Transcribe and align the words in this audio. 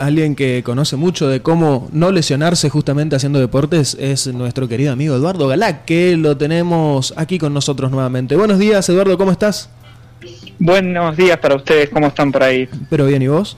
alguien 0.00 0.34
que 0.34 0.62
conoce 0.64 0.96
mucho 0.96 1.28
de 1.28 1.40
cómo 1.40 1.88
no 1.92 2.10
lesionarse 2.10 2.68
justamente 2.70 3.16
haciendo 3.16 3.38
deportes 3.38 3.96
es 4.00 4.26
nuestro 4.28 4.68
querido 4.68 4.92
amigo 4.92 5.14
Eduardo 5.14 5.46
Galá, 5.48 5.84
que 5.84 6.16
lo 6.16 6.36
tenemos 6.36 7.12
aquí 7.16 7.38
con 7.38 7.52
nosotros 7.54 7.90
nuevamente. 7.90 8.36
Buenos 8.36 8.58
días, 8.58 8.88
Eduardo, 8.88 9.16
¿cómo 9.18 9.30
estás? 9.32 9.70
Buenos 10.58 11.16
días 11.16 11.38
para 11.38 11.56
ustedes, 11.56 11.90
¿cómo 11.90 12.06
están 12.08 12.32
por 12.32 12.42
ahí? 12.42 12.68
Pero 12.88 13.06
bien, 13.06 13.22
¿y 13.22 13.28
vos? 13.28 13.56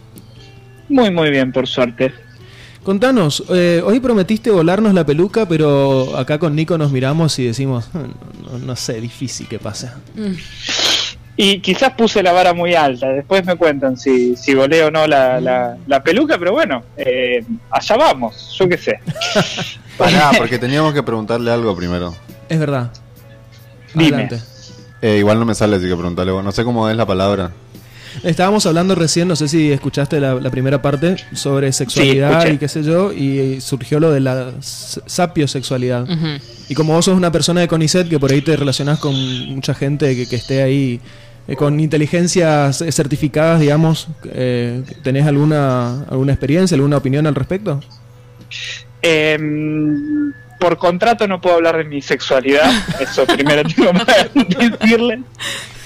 Muy, 0.89 1.11
muy 1.11 1.31
bien, 1.31 1.53
por 1.53 1.67
suerte. 1.67 2.13
Contanos, 2.83 3.45
eh, 3.51 3.81
hoy 3.85 4.01
prometiste 4.01 4.51
volarnos 4.51 4.93
la 4.93 5.07
peluca, 5.07 5.47
pero 5.47 6.17
acá 6.17 6.39
con 6.41 6.57
Nico 6.57 6.77
nos 6.77 6.91
miramos 6.91 7.39
y 7.39 7.45
decimos, 7.45 7.89
"Ah, 7.95 8.03
no, 8.51 8.59
no 8.59 8.75
sé, 8.77 9.01
difícil 9.01 9.47
que 9.47 9.61
pase. 9.61 9.89
Y 11.37 11.61
quizás 11.61 11.95
puse 11.95 12.23
la 12.23 12.33
vara 12.33 12.53
muy 12.53 12.75
alta, 12.75 13.09
después 13.09 13.45
me 13.47 13.57
cuentan 13.57 13.97
si, 13.97 14.37
si 14.37 14.55
volé 14.55 14.85
o 14.85 14.91
no 14.91 15.07
la, 15.07 15.41
la, 15.41 15.77
la 15.87 16.03
peluca, 16.03 16.39
pero 16.39 16.53
bueno, 16.53 16.83
eh, 16.97 17.43
allá 17.71 17.97
vamos, 17.97 18.55
yo 18.59 18.69
qué 18.69 18.77
sé. 18.77 19.01
Pará, 19.97 20.33
porque 20.37 20.59
teníamos 20.59 20.93
que 20.93 21.03
preguntarle 21.03 21.51
algo 21.51 21.75
primero. 21.75 22.15
Es 22.49 22.59
verdad. 22.59 22.91
Dime. 23.95 24.29
Eh, 25.01 25.17
igual 25.17 25.39
no 25.39 25.45
me 25.45 25.55
sale, 25.55 25.77
así 25.77 25.89
que 25.89 25.97
preguntarle. 25.97 26.33
No 26.33 26.53
sé 26.53 26.65
cómo 26.65 26.89
es 26.89 26.97
la 26.97 27.07
palabra. 27.07 27.51
Estábamos 28.23 28.67
hablando 28.67 28.95
recién, 28.95 29.29
no 29.29 29.37
sé 29.37 29.49
si 29.49 29.73
escuchaste 29.73 30.21
la, 30.21 30.35
la 30.35 30.51
primera 30.51 30.83
parte 30.83 31.17
sobre 31.33 31.73
sexualidad 31.73 32.47
y 32.49 32.59
qué 32.59 32.69
sé 32.69 32.83
yo, 32.83 33.13
y 33.13 33.61
surgió 33.61 34.01
lo 34.01 34.11
de 34.11 34.21
la 34.21 34.53
sapiosexualidad. 34.61 36.07
Y 36.69 36.75
como 36.75 36.95
vos 36.95 37.05
sos 37.05 37.17
una 37.17 37.33
persona 37.33 37.61
de 37.61 37.69
CONICET, 37.69 38.09
que 38.09 38.19
por 38.19 38.33
ahí 38.33 38.41
te 38.41 38.57
relacionás 38.57 38.99
con 38.99 39.15
mucha 39.49 39.75
gente 39.75 40.15
que, 40.17 40.29
que 40.29 40.37
esté 40.37 40.63
ahí 40.63 41.01
eh, 41.49 41.57
con 41.57 41.81
inteligencias 41.81 42.83
eh, 42.83 42.93
certificadas, 42.93 43.59
digamos, 43.59 44.09
eh, 44.33 44.83
¿tenés 45.03 45.27
alguna, 45.27 46.05
alguna 46.05 46.33
experiencia, 46.33 46.77
alguna 46.77 46.99
opinión 46.99 47.27
al 47.27 47.35
respecto? 47.35 47.81
Em, 49.01 50.33
por 50.61 50.79
contrato 50.79 51.27
no 51.27 51.41
puedo 51.41 51.57
hablar 51.57 51.79
de 51.79 51.85
mi 51.85 52.01
sexualidad, 52.01 52.71
eso 53.01 53.27
primero 53.27 53.63
tengo 53.77 53.93
que 54.47 54.71
decirle. 54.79 55.23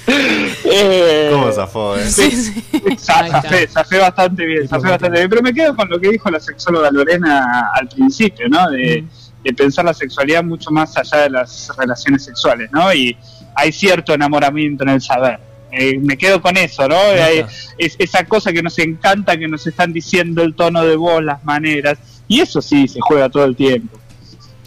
Eh, 0.08 1.28
¿Cómo 1.32 1.50
zafó, 1.52 1.96
eh? 1.96 2.08
Sí, 2.08 2.30
sí. 2.30 2.64
Zafé, 2.98 3.66
zafé 3.68 3.98
bastante 3.98 4.44
bien, 4.46 4.68
zafé 4.68 4.88
bastante 4.88 5.18
bien. 5.18 5.28
Pero 5.30 5.42
me 5.42 5.52
quedo 5.54 5.74
con 5.74 5.88
lo 5.88 6.00
que 6.00 6.10
dijo 6.10 6.30
la 6.30 6.40
sexóloga 6.40 6.90
Lorena 6.90 7.70
al 7.74 7.88
principio, 7.88 8.48
¿no? 8.48 8.68
De, 8.70 9.04
de 9.42 9.52
pensar 9.54 9.84
la 9.84 9.94
sexualidad 9.94 10.42
mucho 10.44 10.70
más 10.70 10.96
allá 10.96 11.18
de 11.22 11.30
las 11.30 11.70
relaciones 11.76 12.24
sexuales, 12.24 12.70
¿no? 12.72 12.92
Y 12.92 13.16
hay 13.54 13.72
cierto 13.72 14.14
enamoramiento 14.14 14.84
en 14.84 14.90
el 14.90 15.00
saber. 15.00 15.38
Eh, 15.72 15.98
me 15.98 16.16
quedo 16.16 16.40
con 16.40 16.56
eso, 16.56 16.86
¿no? 16.88 16.96
Hay- 16.98 17.44
es, 17.78 17.96
esa 17.98 18.24
cosa 18.24 18.52
que 18.52 18.62
nos 18.62 18.78
encanta, 18.78 19.36
que 19.36 19.48
nos 19.48 19.66
están 19.66 19.92
diciendo 19.92 20.42
el 20.42 20.54
tono 20.54 20.84
de 20.84 20.96
voz, 20.96 21.22
las 21.22 21.44
maneras. 21.44 21.98
Y 22.28 22.40
eso 22.40 22.62
sí 22.62 22.88
se 22.88 23.00
juega 23.00 23.28
todo 23.28 23.44
el 23.44 23.54
tiempo. 23.56 23.98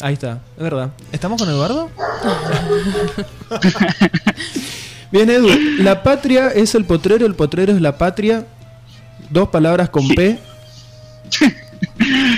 Ahí 0.02 0.14
está, 0.14 0.40
es 0.56 0.64
verdad. 0.64 0.92
¿Estamos 1.12 1.42
con 1.42 1.50
Eduardo? 1.50 1.90
Bien, 5.12 5.30
Edu, 5.30 5.50
la 5.80 6.04
patria 6.04 6.50
es 6.50 6.76
el 6.76 6.86
potrero, 6.86 7.26
el 7.26 7.36
potrero 7.36 7.74
es 7.74 7.82
la 7.82 7.98
patria. 7.98 8.46
Dos 9.30 9.50
palabras 9.50 9.90
con 9.90 10.04
Sí. 10.08 10.16
P. 10.16 10.40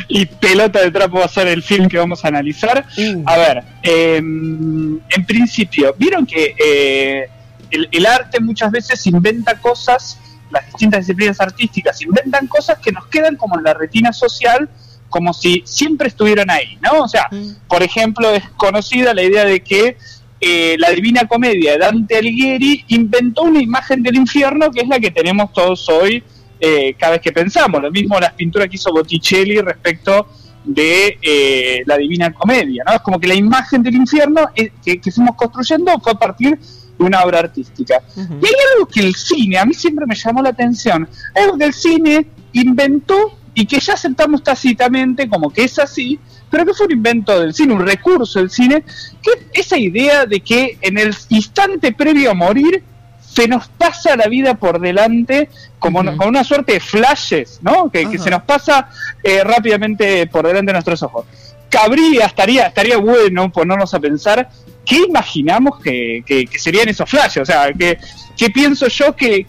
y 0.08 0.25
Pelota 0.25 0.81
de 0.81 0.91
Trapo 0.91 1.19
va 1.19 1.25
a 1.25 1.30
ser 1.30 1.47
el 1.47 1.63
film 1.63 1.88
que 1.88 1.97
vamos 1.97 2.23
a 2.23 2.30
analizar. 2.30 2.86
Uh. 2.97 3.23
A 3.25 3.38
ver, 3.38 3.63
eh, 3.83 4.17
en 4.17 5.25
principio, 5.25 5.95
vieron 5.97 6.25
que 6.25 6.55
eh, 6.58 7.30
el, 7.72 7.88
el 7.91 8.05
arte 8.05 8.39
muchas 8.39 8.72
veces 8.72 9.06
inventa 9.08 9.59
cosas, 9.59 10.17
las 10.50 10.66
distintas 10.67 11.02
disciplinas 11.02 11.39
artísticas 11.39 12.02
inventan 12.02 12.47
cosas 12.47 12.80
que 12.80 12.91
nos 12.91 13.08
quedan 13.08 13.35
como 13.35 13.58
en 13.58 13.63
la 13.63 13.73
retina 13.73 14.11
social, 14.11 14.69
como 15.09 15.33
si 15.33 15.63
siempre 15.66 16.08
estuvieran 16.08 16.50
ahí, 16.50 16.78
¿no? 16.81 17.03
O 17.03 17.08
sea, 17.08 17.30
por 17.67 17.83
ejemplo, 17.83 18.30
es 18.31 18.44
conocida 18.58 19.13
la 19.13 19.23
idea 19.23 19.45
de 19.45 19.61
que 19.61 19.97
eh, 20.42 20.75
la 20.80 20.89
Divina 20.89 21.28
Comedia 21.28 21.74
de 21.74 21.78
Dante 21.78 22.18
Alighieri 22.18 22.84
inventó 22.88 23.44
una 23.44 23.62
imagen 23.62 24.02
del 24.02 24.16
infierno 24.16 24.72
que 24.72 24.81
es 24.81 24.88
la 24.88 25.00
que 25.00 25.12
tenemos 25.12 25.53
todos 25.53 25.88
hoy 25.88 26.24
eh, 26.59 26.96
cada 26.97 27.13
vez 27.13 27.22
que 27.22 27.31
pensamos. 27.31 27.81
Lo 27.81 27.91
mismo 27.91 28.19
las 28.19 28.34
pinturas 28.34 28.68
que 28.68 28.75
hizo 28.75 28.91
Botticelli 28.91 29.59
respecto 29.62 30.28
de 30.63 31.18
eh, 31.22 31.84
la 31.85 31.97
Divina 31.97 32.31
Comedia, 32.34 32.84
¿no? 32.85 32.94
Es 32.94 33.02
como 33.02 33.19
que 33.19 33.28
la 33.28 33.34
imagen 33.35 33.81
del 33.81 33.96
infierno 33.96 34.50
eh, 34.56 34.72
que, 34.84 35.00
que 35.00 35.12
fuimos 35.12 35.35
construyendo 35.35 35.91
fue 36.00 36.12
a 36.12 36.16
partir 36.16 36.59
de 36.59 37.03
una 37.03 37.23
obra 37.23 37.40
artística. 37.40 38.02
Y 38.16 38.46
hay 38.46 38.53
algo 38.73 38.88
que 38.88 39.00
el 39.00 39.16
cine, 39.16 39.58
a 39.58 39.66
mí 39.66 39.73
siempre 39.73 40.06
me 40.06 40.16
llamó 40.16 40.41
la 40.41 40.50
atención, 40.50 41.08
algo 41.35 41.58
que 41.58 41.66
el 41.66 41.73
cine 41.73 42.28
inventó 42.53 43.38
y 43.53 43.66
que 43.66 43.79
ya 43.79 43.94
aceptamos 43.94 44.44
tácitamente 44.44 45.28
como 45.28 45.50
que 45.50 45.63
es 45.66 45.78
así, 45.79 46.19
pero 46.50 46.66
que 46.66 46.73
fue 46.73 46.85
un 46.88 46.94
invento 46.94 47.39
del 47.39 47.53
cine, 47.53 47.73
un 47.73 47.85
recurso 47.85 48.39
del 48.39 48.50
cine, 48.50 48.84
que 49.22 49.31
es 49.53 49.66
esa 49.67 49.78
idea 49.78 50.25
de 50.25 50.39
que 50.39 50.78
en 50.81 50.97
el 50.97 51.13
instante 51.29 51.91
previo 51.91 52.31
a 52.31 52.34
morir 52.34 52.84
se 53.22 53.47
nos 53.47 53.67
pasa 53.69 54.16
la 54.17 54.28
vida 54.28 54.56
por 54.56 54.79
delante 54.81 55.50
como, 55.79 56.00
Ujú. 56.01 56.17
como 56.17 56.29
una 56.29 56.44
suerte 56.44 56.73
de 56.73 56.79
flashes, 56.81 57.59
¿no? 57.61 57.90
Que, 57.90 58.17
se 58.17 58.29
nos 58.29 58.44
pasa 58.44 58.90
eh, 59.23 59.44
rápidamente 59.44 60.28
por 60.28 60.45
delante 60.45 60.67
de 60.72 60.73
nuestros 60.73 61.01
ojos. 61.03 61.25
Cabría, 61.69 62.25
estaría, 62.25 62.67
estaría 62.67 62.97
bueno 62.97 63.50
ponernos 63.51 63.94
a 63.94 64.00
pensar 64.01 64.50
qué 64.85 64.97
imaginamos 65.07 65.79
que, 65.79 66.23
que- 66.25 66.45
que 66.45 66.59
serían 66.59 66.90
esos 66.90 67.09
flashes, 67.09 67.44
o 67.44 67.45
sea, 67.45 67.72
qué 67.72 68.50
pienso 68.53 68.88
yo 68.90 69.16
que- 69.16 69.45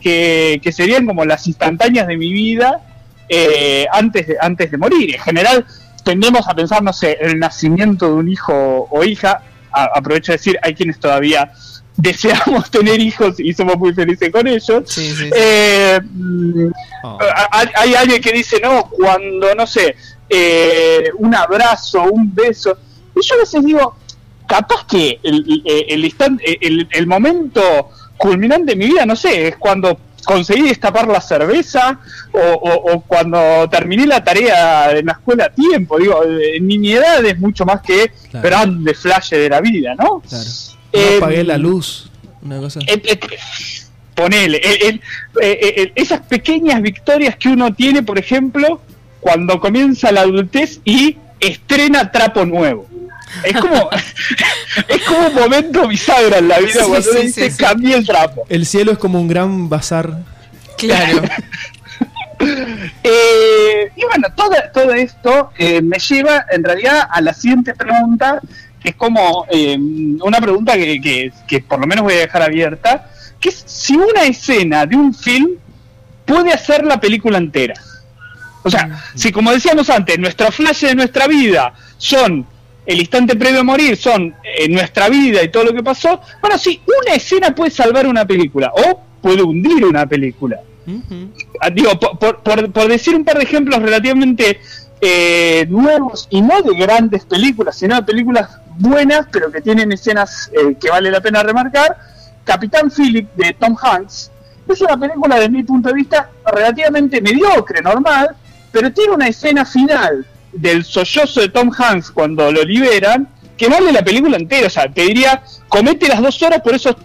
que 0.62 0.72
serían 0.72 1.04
como 1.06 1.24
las 1.24 1.46
instantáneas 1.48 2.06
de 2.06 2.16
mi 2.16 2.32
vida 2.32 2.80
eh, 3.34 3.86
antes, 3.92 4.26
de, 4.26 4.36
antes 4.40 4.70
de 4.70 4.76
morir. 4.78 5.14
En 5.16 5.20
general 5.22 5.64
tendemos 6.04 6.46
a 6.48 6.54
pensar, 6.54 6.82
no 6.82 6.92
sé, 6.92 7.16
el 7.20 7.38
nacimiento 7.38 8.06
de 8.06 8.12
un 8.12 8.28
hijo 8.28 8.86
o 8.90 9.04
hija, 9.04 9.40
A- 9.74 9.88
aprovecho 9.98 10.32
de 10.32 10.36
decir, 10.38 10.58
hay 10.62 10.74
quienes 10.74 10.98
todavía 11.00 11.50
deseamos 11.96 12.70
tener 12.70 13.00
hijos 13.00 13.38
y 13.40 13.52
somos 13.54 13.76
muy 13.78 13.92
felices 13.94 14.30
con 14.30 14.46
ellos. 14.46 14.82
Sí, 14.86 15.04
sí, 15.10 15.14
sí. 15.16 15.30
Eh, 15.34 15.98
Oh. 17.04 17.18
hay, 17.50 17.66
hay 17.74 17.94
alguien 17.94 18.20
que 18.22 18.30
dice, 18.32 18.60
no, 18.62 18.88
cuando, 18.90 19.54
no 19.56 19.66
sé, 19.66 19.96
eh, 20.28 21.10
un 21.18 21.34
abrazo, 21.34 22.04
un 22.04 22.32
beso. 22.32 22.76
Y 23.16 23.20
yo 23.26 23.34
a 23.34 23.38
veces 23.38 23.64
digo, 23.64 23.96
capaz 24.46 24.86
que 24.86 25.18
el, 25.22 25.62
el, 25.64 25.84
el 25.88 26.04
instante- 26.04 26.58
el- 26.60 26.86
el 26.92 27.06
momento 27.08 27.60
culminante 28.16 28.72
de 28.72 28.76
mi 28.76 28.86
vida, 28.86 29.04
no 29.04 29.16
sé, 29.16 29.48
es 29.48 29.56
cuando 29.56 29.98
conseguí 30.24 30.62
destapar 30.62 31.06
la 31.08 31.20
cerveza 31.20 31.98
o, 32.32 32.38
o- 32.38 32.92
o 32.94 33.00
cuando 33.02 33.68
terminé 33.70 34.06
la 34.06 34.22
tarea 34.22 34.90
en 34.92 35.06
la 35.06 35.12
escuela 35.12 35.46
a 35.46 35.48
tiempo. 35.50 35.98
Digo, 35.98 36.22
en 36.24 36.66
niñedad 36.66 37.24
es 37.24 37.38
mucho 37.38 37.64
más 37.64 37.80
que 37.82 38.10
Claro. 38.30 38.48
grandes 38.48 38.98
flashes 38.98 39.38
de 39.38 39.48
la 39.48 39.60
vida, 39.60 39.94
¿no? 39.94 40.20
Claro. 40.28 40.44
No 40.92 41.00
Eh, 41.00 41.16
apagué 41.18 41.44
la 41.44 41.58
luz. 41.58 42.10
Una 42.42 42.58
cosa. 42.58 42.80
Eh, 42.86 43.00
eh, 43.04 43.18
ponele, 44.14 44.58
el- 44.58 45.00
el- 45.40 45.92
esas 45.94 46.20
pequeñas 46.20 46.82
victorias 46.82 47.36
que 47.36 47.48
uno 47.48 47.72
tiene, 47.74 48.02
por 48.02 48.18
ejemplo, 48.18 48.80
cuando 49.20 49.58
comienza 49.60 50.12
la 50.12 50.22
adultez 50.22 50.80
y 50.84 51.16
estrena 51.40 52.10
trapo 52.12 52.44
nuevo. 52.44 52.86
Es 53.44 53.56
como, 53.60 53.88
es 54.88 55.02
como 55.04 55.26
un 55.28 55.34
momento 55.34 55.86
bisagra 55.88 56.38
en 56.38 56.48
la 56.48 56.58
vida 56.58 56.72
Sí, 56.84 56.88
cuando 56.88 57.02
sí, 57.12 57.18
dice 57.22 57.44
sí, 57.44 57.50
sí. 57.50 57.56
cambié 57.64 57.96
el 57.96 58.06
trapo. 58.06 58.44
El 58.48 58.66
cielo 58.66 58.92
es 58.92 58.98
como 58.98 59.20
un 59.20 59.28
gran 59.28 59.68
bazar. 59.68 60.18
Claro. 60.76 61.22
Eh, 63.04 63.90
y 63.94 64.04
bueno, 64.04 64.28
todo, 64.34 64.50
todo 64.72 64.92
esto 64.92 65.50
eh, 65.56 65.80
me 65.80 65.98
lleva 65.98 66.44
en 66.50 66.64
realidad 66.64 67.06
a 67.10 67.20
la 67.20 67.32
siguiente 67.34 67.74
pregunta, 67.74 68.40
que 68.82 68.90
es 68.90 68.96
como 68.96 69.46
eh, 69.50 69.78
una 69.78 70.40
pregunta 70.40 70.74
que, 70.74 71.00
que- 71.00 71.32
que 71.46 71.60
por 71.60 71.80
lo 71.80 71.86
menos 71.86 72.02
voy 72.04 72.14
a 72.14 72.18
dejar 72.18 72.42
abierta, 72.42 73.08
que 73.40 73.48
es 73.50 73.62
si 73.66 73.94
una 73.96 74.22
escena 74.24 74.86
de 74.86 74.96
un 74.96 75.14
film 75.14 75.50
puede 76.24 76.52
hacer 76.52 76.84
la 76.84 76.98
película 77.00 77.38
entera. 77.38 77.74
O 78.64 78.70
sea, 78.70 79.04
si 79.14 79.32
como 79.32 79.52
decíamos 79.52 79.90
antes, 79.90 80.18
nuestros 80.18 80.54
flashes 80.54 80.90
de 80.90 80.94
nuestra 80.96 81.26
vida 81.26 81.74
son 81.98 82.46
el 82.84 82.98
instante 83.00 83.36
previo 83.36 83.60
a 83.60 83.64
morir, 83.64 83.96
son 83.96 84.34
eh, 84.42 84.68
nuestra 84.68 85.08
vida 85.08 85.42
y 85.42 85.48
todo 85.50 85.64
lo 85.64 85.72
que 85.72 85.82
pasó, 85.82 86.20
bueno, 86.40 86.58
sí, 86.58 86.80
una 87.04 87.14
escena 87.16 87.54
puede 87.54 87.70
salvar 87.70 88.06
una 88.06 88.24
película 88.26 88.72
o 88.74 89.00
puede 89.20 89.42
hundir 89.42 89.84
una 89.84 90.06
película. 90.06 90.58
Ah, 91.60 91.70
digo, 91.70 91.98
por, 92.00 92.18
por- 92.18 92.42
por- 92.42 92.72
por 92.72 92.88
decir 92.88 93.14
un 93.14 93.24
par 93.24 93.36
de 93.38 93.44
ejemplos 93.44 93.80
relativamente 93.80 94.60
eh, 95.00 95.64
nuevos 95.68 96.26
y 96.30 96.40
no 96.42 96.60
de 96.62 96.76
grandes 96.76 97.24
películas, 97.24 97.76
sino 97.78 97.94
de 97.96 98.02
películas 98.02 98.48
buenas, 98.78 99.26
pero 99.30 99.50
que 99.52 99.60
tienen 99.60 99.92
escenas 99.92 100.50
eh, 100.52 100.74
que 100.80 100.90
vale 100.90 101.10
la 101.10 101.20
pena 101.20 101.42
remarcar, 101.42 101.96
Capitán 102.44 102.90
Philip 102.90 103.28
de 103.36 103.52
Tom 103.54 103.76
Hanks 103.80 104.30
es 104.68 104.80
una 104.80 104.96
película 104.96 105.36
desde 105.36 105.50
mi 105.50 105.62
punto 105.64 105.88
de 105.90 105.94
vista 105.94 106.30
relativamente 106.52 107.20
mediocre, 107.20 107.80
normal, 107.82 108.30
pero 108.72 108.92
tiene 108.92 109.12
una 109.12 109.28
escena 109.28 109.64
final 109.64 110.24
del 110.52 110.84
sollozo 110.84 111.40
de 111.40 111.48
Tom 111.48 111.70
Hanks 111.76 112.10
cuando 112.10 112.50
lo 112.52 112.62
liberan 112.62 113.28
que 113.56 113.68
vale 113.68 113.92
la 113.92 114.02
película 114.02 114.36
entera, 114.36 114.66
o 114.66 114.70
sea, 114.70 114.88
te 114.88 115.02
diría, 115.02 115.42
comete 115.68 116.08
las 116.08 116.20
dos 116.20 116.42
horas 116.42 116.60
por 116.62 116.74
esos 116.74 116.96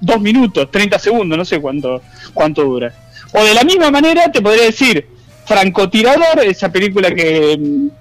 dos 0.00 0.20
minutos, 0.20 0.70
30 0.70 0.98
segundos, 0.98 1.36
no 1.36 1.44
sé 1.44 1.60
cuánto, 1.60 2.02
cuánto 2.32 2.62
dura. 2.62 2.92
O 3.32 3.42
de 3.42 3.54
la 3.54 3.64
misma 3.64 3.90
manera 3.90 4.30
te 4.30 4.40
podría 4.40 4.64
decir, 4.64 5.08
Francotirador, 5.44 6.40
esa 6.44 6.70
película 6.70 7.12
que, 7.14 7.58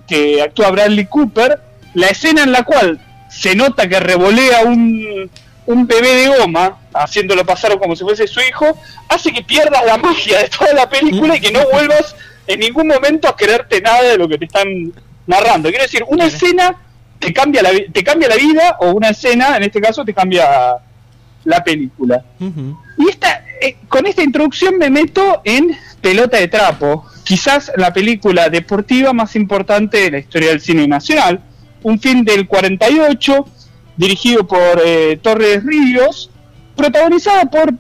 que 0.08 0.42
actúa 0.42 0.72
Bradley 0.72 1.06
Cooper, 1.06 1.60
la 1.96 2.08
escena 2.08 2.44
en 2.44 2.52
la 2.52 2.64
cual 2.64 3.00
se 3.30 3.56
nota 3.56 3.88
que 3.88 4.00
revolea 4.00 4.62
un, 4.64 5.30
un 5.66 5.88
bebé 5.88 6.16
de 6.16 6.38
goma, 6.38 6.78
haciéndolo 6.94 7.46
pasar 7.46 7.78
como 7.80 7.96
si 7.96 8.04
fuese 8.04 8.28
su 8.28 8.42
hijo, 8.42 8.78
hace 9.10 9.32
que 9.32 9.42
pierdas 9.42 9.86
la 9.86 9.98
magia 9.98 10.40
de 10.40 10.50
toda 10.50 10.74
la 10.74 10.90
película 10.90 11.36
y 11.36 11.42
que 11.42 11.52
no 11.52 11.62
vuelvas 11.72 12.16
en 12.48 12.60
ningún 12.60 12.88
momento 12.88 13.28
a 13.28 13.36
quererte 13.36 13.82
nada 13.82 14.04
de 14.04 14.18
lo 14.18 14.28
que 14.28 14.38
te 14.38 14.46
están 14.46 14.92
narrando. 15.26 15.70
Quiero 15.70 15.84
decir, 15.84 16.04
una 16.08 16.26
escena 16.26 16.78
te 17.20 17.34
cambia 17.34 17.62
la, 17.62 17.70
te 17.92 18.04
cambia 18.04 18.28
la 18.28 18.36
vida 18.36 18.78
o 18.80 18.92
una 18.92 19.10
escena, 19.10 19.56
en 19.56 19.64
este 19.64 19.80
caso, 19.80 20.04
te 20.04 20.14
cambia 20.14 20.76
la 21.46 21.64
película. 21.64 22.24
Y 22.98 23.10
esta, 23.10 23.46
eh, 23.62 23.78
con 23.88 24.06
esta 24.06 24.24
introducción 24.24 24.78
me 24.78 24.90
meto 24.90 25.42
en 25.44 25.76
Pelota 26.02 26.38
de 26.38 26.48
Trapo, 26.48 27.06
quizás 27.24 27.72
la 27.78 27.94
película 27.94 28.50
deportiva 28.50 29.14
más 29.14 29.36
importante 29.36 29.98
de 29.98 30.12
la 30.12 30.20
historia 30.20 30.50
del 30.50 30.62
cine 30.62 30.88
nacional. 30.88 31.42
Un 31.82 32.00
film 32.00 32.24
del 32.24 32.48
48, 32.48 33.46
dirigido 33.98 34.46
por 34.46 34.82
eh, 34.86 35.18
Torres 35.22 35.64
Ríos, 35.64 36.30
protagonizada 36.76 37.46
por 37.46 37.74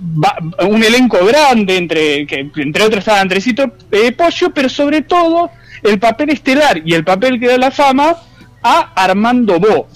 va- 0.00 0.36
un 0.66 0.82
elenco 0.82 1.18
grande, 1.24 1.76
entre, 1.76 2.26
que 2.26 2.50
entre 2.56 2.82
otros 2.84 2.98
estaba 3.00 3.20
Andresito 3.20 3.72
eh, 3.92 4.12
Pollo, 4.12 4.50
pero 4.54 4.68
sobre 4.68 5.02
todo 5.02 5.50
el 5.82 5.98
papel 5.98 6.30
estelar 6.30 6.82
y 6.84 6.94
el 6.94 7.04
papel 7.04 7.38
que 7.38 7.48
da 7.48 7.58
la 7.58 7.70
fama 7.70 8.16
a 8.62 8.92
Armando 8.94 9.58
Bo. 9.60 9.88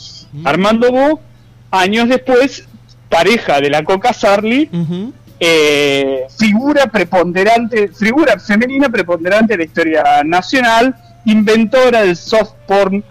Armando 0.44 0.90
Bo, 0.92 1.20
años 1.70 2.08
después, 2.08 2.66
pareja 3.08 3.60
de 3.60 3.70
la 3.70 3.82
Coca 3.82 4.12
Sarli, 4.12 4.68
eh, 5.40 6.26
figura 6.38 6.86
preponderante, 6.86 7.88
figura 7.88 8.38
femenina 8.38 8.88
preponderante 8.88 9.54
de 9.54 9.58
la 9.58 9.64
historia 9.64 10.04
nacional, 10.24 10.94
inventora 11.24 12.02
del 12.02 12.16
soft 12.16 12.52
porn 12.66 13.02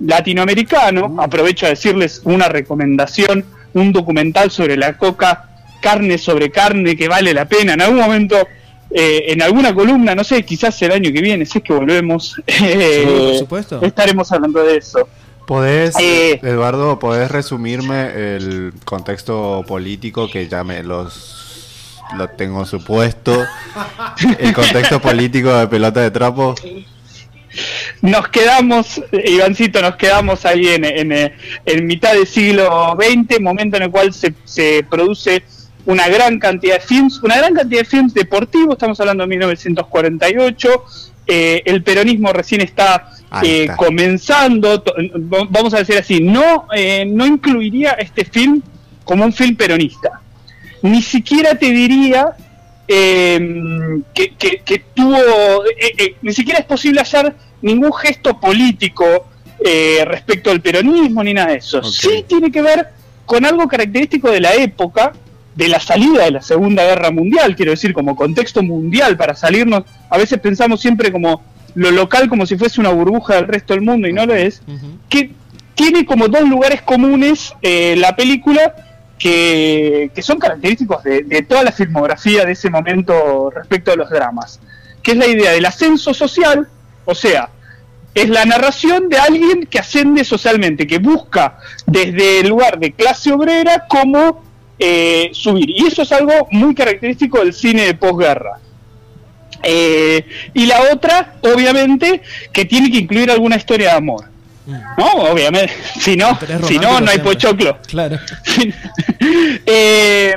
latinoamericano. 0.00 1.16
Aprovecho 1.18 1.66
a 1.66 1.70
decirles 1.70 2.20
una 2.24 2.48
recomendación, 2.48 3.44
un 3.74 3.92
documental 3.92 4.50
sobre 4.50 4.76
la 4.76 4.96
coca, 4.96 5.48
carne 5.86 6.18
sobre 6.18 6.50
carne, 6.50 6.96
que 6.96 7.06
vale 7.06 7.32
la 7.32 7.44
pena. 7.44 7.74
En 7.74 7.80
algún 7.80 8.00
momento, 8.00 8.36
eh, 8.90 9.26
en 9.28 9.40
alguna 9.40 9.72
columna, 9.72 10.16
no 10.16 10.24
sé, 10.24 10.42
quizás 10.44 10.82
el 10.82 10.90
año 10.90 11.12
que 11.12 11.20
viene, 11.20 11.46
si 11.46 11.58
es 11.58 11.64
que 11.64 11.72
volvemos, 11.72 12.34
eh, 12.46 13.04
por 13.06 13.38
supuesto. 13.38 13.82
estaremos 13.82 14.32
hablando 14.32 14.64
de 14.64 14.78
eso. 14.78 15.08
¿Podés, 15.46 15.94
Eh. 16.00 16.40
Eduardo, 16.42 16.98
podés 16.98 17.30
resumirme 17.30 18.34
el 18.34 18.72
contexto 18.84 19.64
político 19.68 20.28
que 20.28 20.48
ya 20.48 20.64
me 20.64 20.82
los 20.82 22.02
lo 22.16 22.28
tengo 22.30 22.64
supuesto? 22.66 23.44
El 24.40 24.52
contexto 24.52 25.00
político 25.00 25.56
de 25.56 25.68
pelota 25.68 26.00
de 26.00 26.10
trapo. 26.10 26.56
nos 28.02 28.28
quedamos, 28.28 29.00
Ivancito, 29.12 29.80
nos 29.82 29.94
quedamos 29.94 30.44
ahí 30.46 30.66
en, 30.68 30.84
en, 30.84 31.32
en 31.64 31.86
mitad 31.86 32.12
del 32.14 32.26
siglo 32.26 32.96
XX, 33.00 33.40
momento 33.40 33.76
en 33.76 33.84
el 33.84 33.90
cual 33.90 34.12
se, 34.12 34.34
se 34.44 34.84
produce 34.88 35.42
una 35.86 36.08
gran 36.08 36.38
cantidad 36.38 36.74
de 36.74 36.80
films, 36.80 37.20
una 37.22 37.36
gran 37.36 37.54
cantidad 37.54 37.80
de 37.80 37.86
films 37.86 38.12
deportivos, 38.14 38.74
estamos 38.74 38.98
hablando 39.00 39.22
de 39.24 39.28
1948, 39.28 40.84
eh, 41.28 41.62
el 41.64 41.82
peronismo 41.82 42.32
recién 42.32 42.60
está 42.60 43.10
eh, 43.42 43.62
está. 43.62 43.76
comenzando, 43.76 44.82
vamos 45.48 45.74
a 45.74 45.78
decir 45.78 45.96
así, 45.98 46.20
no, 46.20 46.66
eh, 46.74 47.04
no 47.06 47.26
incluiría 47.26 47.92
este 47.92 48.24
film 48.24 48.62
como 49.04 49.24
un 49.24 49.32
film 49.32 49.56
peronista. 49.56 50.20
Ni 50.82 51.02
siquiera 51.02 51.54
te 51.56 51.70
diría 51.70 52.30
eh, 52.88 54.00
que, 54.14 54.34
que- 54.36 54.62
que 54.64 54.78
tuvo, 54.94 55.16
eh, 55.66 55.92
eh, 55.98 56.16
ni 56.22 56.32
siquiera 56.32 56.60
es 56.60 56.66
posible 56.66 57.00
hallar 57.00 57.34
ningún 57.62 57.92
gesto 57.92 58.38
político 58.40 59.28
eh, 59.64 60.04
respecto 60.04 60.50
al 60.50 60.60
peronismo 60.60 61.24
ni 61.24 61.34
nada 61.34 61.48
de 61.52 61.56
eso. 61.58 61.78
Ok. 61.78 61.84
Sí 61.86 62.24
tiene 62.28 62.50
que 62.52 62.62
ver 62.62 62.88
con 63.24 63.44
algo 63.44 63.66
característico 63.66 64.30
de 64.30 64.40
la 64.40 64.54
época, 64.54 65.12
de 65.56 65.68
la 65.68 65.80
salida 65.80 66.24
de 66.24 66.30
la 66.30 66.42
Segunda 66.42 66.84
Guerra 66.84 67.10
Mundial, 67.10 67.56
quiero 67.56 67.72
decir, 67.72 67.92
como 67.94 68.14
contexto 68.14 68.62
mundial 68.62 69.16
para 69.16 69.34
salirnos. 69.34 69.84
A 70.10 70.18
veces 70.18 70.38
pensamos 70.38 70.80
siempre 70.80 71.10
como 71.10 71.42
lo 71.74 71.90
local 71.90 72.28
como 72.28 72.46
si 72.46 72.56
fuese 72.56 72.80
una 72.80 72.90
burbuja 72.90 73.34
del 73.36 73.48
resto 73.48 73.74
del 73.74 73.82
mundo 73.82 74.06
y 74.06 74.12
no 74.12 74.26
lo 74.26 74.34
es. 74.34 74.62
Que 75.08 75.32
tiene 75.74 76.04
como 76.04 76.28
dos 76.28 76.46
lugares 76.48 76.82
comunes 76.82 77.54
eh, 77.62 77.96
la 77.96 78.14
película 78.14 78.74
que, 79.18 80.10
que 80.14 80.22
son 80.22 80.38
característicos 80.38 81.02
de, 81.02 81.22
de 81.22 81.42
toda 81.42 81.64
la 81.64 81.72
filmografía 81.72 82.44
de 82.44 82.52
ese 82.52 82.68
momento 82.68 83.50
respecto 83.50 83.92
a 83.92 83.96
los 83.96 84.10
dramas, 84.10 84.60
que 85.02 85.12
es 85.12 85.16
la 85.16 85.26
idea 85.26 85.52
del 85.52 85.64
ascenso 85.64 86.12
social, 86.12 86.68
o 87.06 87.14
sea, 87.14 87.48
es 88.14 88.28
la 88.28 88.44
narración 88.44 89.08
de 89.08 89.18
alguien 89.18 89.66
que 89.66 89.78
asciende 89.78 90.24
socialmente, 90.24 90.86
que 90.86 90.98
busca 90.98 91.58
desde 91.86 92.40
el 92.40 92.48
lugar 92.48 92.78
de 92.78 92.92
clase 92.92 93.32
obrera 93.32 93.84
cómo 93.88 94.45
eh, 94.78 95.30
subir. 95.32 95.70
Y 95.70 95.86
eso 95.86 96.02
es 96.02 96.12
algo 96.12 96.48
muy 96.50 96.74
característico 96.74 97.38
del 97.38 97.52
cine 97.52 97.86
de 97.86 97.94
posguerra. 97.94 98.58
Eh, 99.62 100.24
y 100.54 100.66
la 100.66 100.92
otra, 100.92 101.34
obviamente, 101.42 102.22
que 102.52 102.64
tiene 102.64 102.90
que 102.90 102.98
incluir 102.98 103.30
alguna 103.30 103.56
historia 103.56 103.90
de 103.90 103.96
amor. 103.96 104.24
Mm. 104.66 104.74
No, 104.98 105.12
obviamente. 105.30 105.72
Si 106.00 106.16
no, 106.16 106.38
si 106.66 106.78
no, 106.78 107.00
no 107.00 107.10
hay 107.10 107.18
pochoclo. 107.18 107.78
Claro. 107.86 108.18
Eh, 109.68 110.34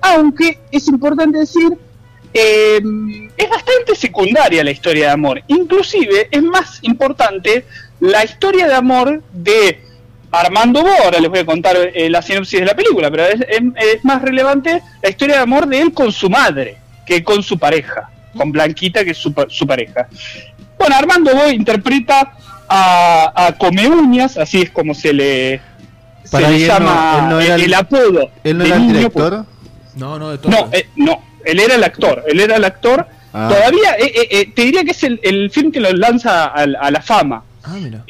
aunque 0.00 0.58
es 0.72 0.88
importante 0.88 1.38
decir, 1.38 1.78
eh, 2.34 2.80
es 3.36 3.48
bastante 3.48 3.94
secundaria 3.94 4.64
la 4.64 4.70
historia 4.70 5.06
de 5.06 5.12
amor. 5.12 5.42
Inclusive 5.46 6.28
es 6.30 6.42
más 6.42 6.78
importante 6.82 7.64
la 8.00 8.24
historia 8.24 8.66
de 8.66 8.74
amor 8.74 9.22
de 9.32 9.80
Armando 10.32 10.82
Bo. 10.82 10.88
Ahora 11.04 11.20
les 11.20 11.28
voy 11.30 11.38
a 11.40 11.46
contar 11.46 11.76
eh, 11.94 12.08
la 12.10 12.22
sinopsis 12.22 12.60
de 12.60 12.66
la 12.66 12.74
película, 12.74 13.10
pero 13.10 13.24
es, 13.26 13.40
es- 13.42 13.62
es 13.94 14.04
más 14.04 14.22
relevante 14.22 14.82
la 15.02 15.08
historia 15.10 15.36
de 15.36 15.42
amor 15.42 15.66
de 15.66 15.80
él 15.80 15.92
con 15.92 16.10
su 16.10 16.28
madre 16.30 16.78
que 17.06 17.22
con 17.22 17.42
su 17.42 17.58
pareja, 17.58 18.08
con 18.36 18.50
Blanquita, 18.52 19.04
que 19.04 19.10
es 19.10 19.18
su, 19.18 19.32
pa- 19.32 19.46
su 19.48 19.66
pareja. 19.66 20.08
Bueno, 20.78 20.96
Armando 20.96 21.34
Bo 21.34 21.48
interpreta 21.50 22.32
a, 22.68 23.46
a 23.46 23.52
Comeuñas, 23.58 24.36
así 24.38 24.62
es 24.62 24.70
como 24.70 24.94
se 24.94 25.12
le, 25.12 25.60
se 26.24 26.40
le 26.40 26.48
no- 26.48 26.66
llama 26.66 27.26
no 27.28 27.40
era 27.40 27.54
el, 27.56 27.74
apodo. 27.74 28.30
¿Él 28.42 28.58
no 28.58 28.64
era 28.64 28.76
el 28.76 28.82
niño, 28.82 28.94
director? 28.94 29.46
No, 29.94 30.18
no, 30.18 30.30
de 30.30 30.38
todo. 30.38 30.50
no, 30.50 30.68
eh, 30.72 30.86
no, 30.96 31.22
él 31.44 31.60
era 31.60 31.74
el 31.74 31.84
actor, 31.84 32.24
él 32.26 32.40
era 32.40 32.56
el 32.56 32.64
actor. 32.64 33.06
Ah. 33.34 33.48
Todavía, 33.50 33.94
eh, 33.98 34.12
eh, 34.14 34.28
eh, 34.30 34.52
te 34.54 34.62
diría 34.62 34.84
que 34.84 34.90
es 34.92 35.02
el, 35.04 35.18
el 35.22 35.50
film 35.50 35.70
que 35.72 35.80
lo 35.80 35.90
lanza 35.92 36.46
al- 36.46 36.76
a, 36.80 36.90
la 36.90 37.00
fama. 37.02 37.42
Ah, 37.64 37.76
mira. 37.80 38.02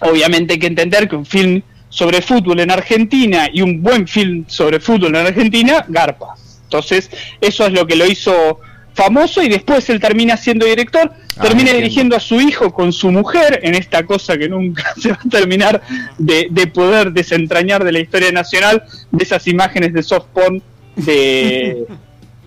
Obviamente 0.00 0.54
hay 0.54 0.58
que 0.58 0.66
entender 0.66 1.08
que 1.08 1.16
un 1.16 1.26
film 1.26 1.62
sobre 1.88 2.22
fútbol 2.22 2.60
en 2.60 2.70
Argentina 2.70 3.48
y 3.52 3.62
un 3.62 3.82
buen 3.82 4.06
film 4.06 4.44
sobre 4.48 4.78
fútbol 4.80 5.14
en 5.16 5.26
Argentina, 5.26 5.84
garpa. 5.88 6.34
Entonces, 6.64 7.10
eso 7.40 7.66
es 7.66 7.72
lo 7.72 7.86
que 7.86 7.96
lo 7.96 8.06
hizo 8.06 8.60
famoso 8.94 9.42
y 9.42 9.48
después 9.48 9.88
él 9.90 9.98
termina 10.00 10.36
siendo 10.36 10.66
director, 10.66 11.12
Ah, 11.36 11.42
termina 11.44 11.72
dirigiendo 11.72 12.16
a 12.16 12.20
su 12.20 12.38
hijo 12.40 12.70
con 12.72 12.92
su 12.92 13.10
mujer 13.10 13.60
en 13.62 13.74
esta 13.74 14.04
cosa 14.04 14.36
que 14.36 14.46
nunca 14.48 14.92
se 15.00 15.10
va 15.10 15.18
a 15.24 15.28
terminar 15.30 15.80
de, 16.18 16.48
de 16.50 16.66
poder 16.66 17.12
desentrañar 17.12 17.82
de 17.82 17.92
la 17.92 18.00
historia 18.00 18.30
nacional, 18.30 18.82
de 19.10 19.24
esas 19.24 19.46
imágenes 19.46 19.92
de 19.94 20.02
soft 20.02 20.26
porn 20.34 20.62
de, 20.96 21.86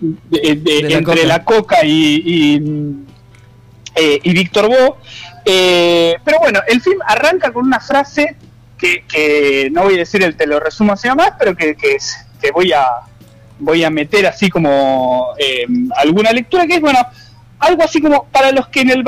de- 0.00 0.40
de- 0.40 0.56
De 0.56 0.82
la 0.90 0.98
entre 0.98 1.02
Coca. 1.16 1.26
la 1.26 1.44
coca 1.44 1.84
y, 1.84 2.22
y, 2.24 2.62
eh, 3.96 4.20
y 4.22 4.32
Víctor 4.32 4.68
Bo. 4.68 4.98
Eh, 5.44 6.16
pero 6.24 6.38
bueno, 6.38 6.60
el 6.66 6.80
film 6.80 7.00
arranca 7.06 7.52
con 7.52 7.66
una 7.66 7.80
frase 7.80 8.36
que, 8.78 9.04
que 9.06 9.68
no 9.70 9.82
voy 9.82 9.94
a 9.94 9.98
decir 9.98 10.22
el 10.22 10.36
te 10.36 10.46
lo 10.46 10.60
resumo 10.60 10.92
así 10.92 11.08
nomás, 11.08 11.32
pero 11.38 11.54
que, 11.54 11.76
que, 11.76 11.98
voy 12.52 12.72
a 12.72 12.86
voy 13.58 13.84
a 13.84 13.88
meter 13.88 14.26
así 14.26 14.50
como 14.50 15.28
eh, 15.38 15.66
alguna 15.96 16.30
lectura 16.32 16.66
que 16.66 16.74
es 16.74 16.80
bueno 16.80 16.98
algo 17.58 17.82
así 17.82 18.02
como 18.02 18.24
para 18.24 18.52
los 18.52 18.68
que 18.68 18.80
en 18.80 18.90
el 18.90 19.04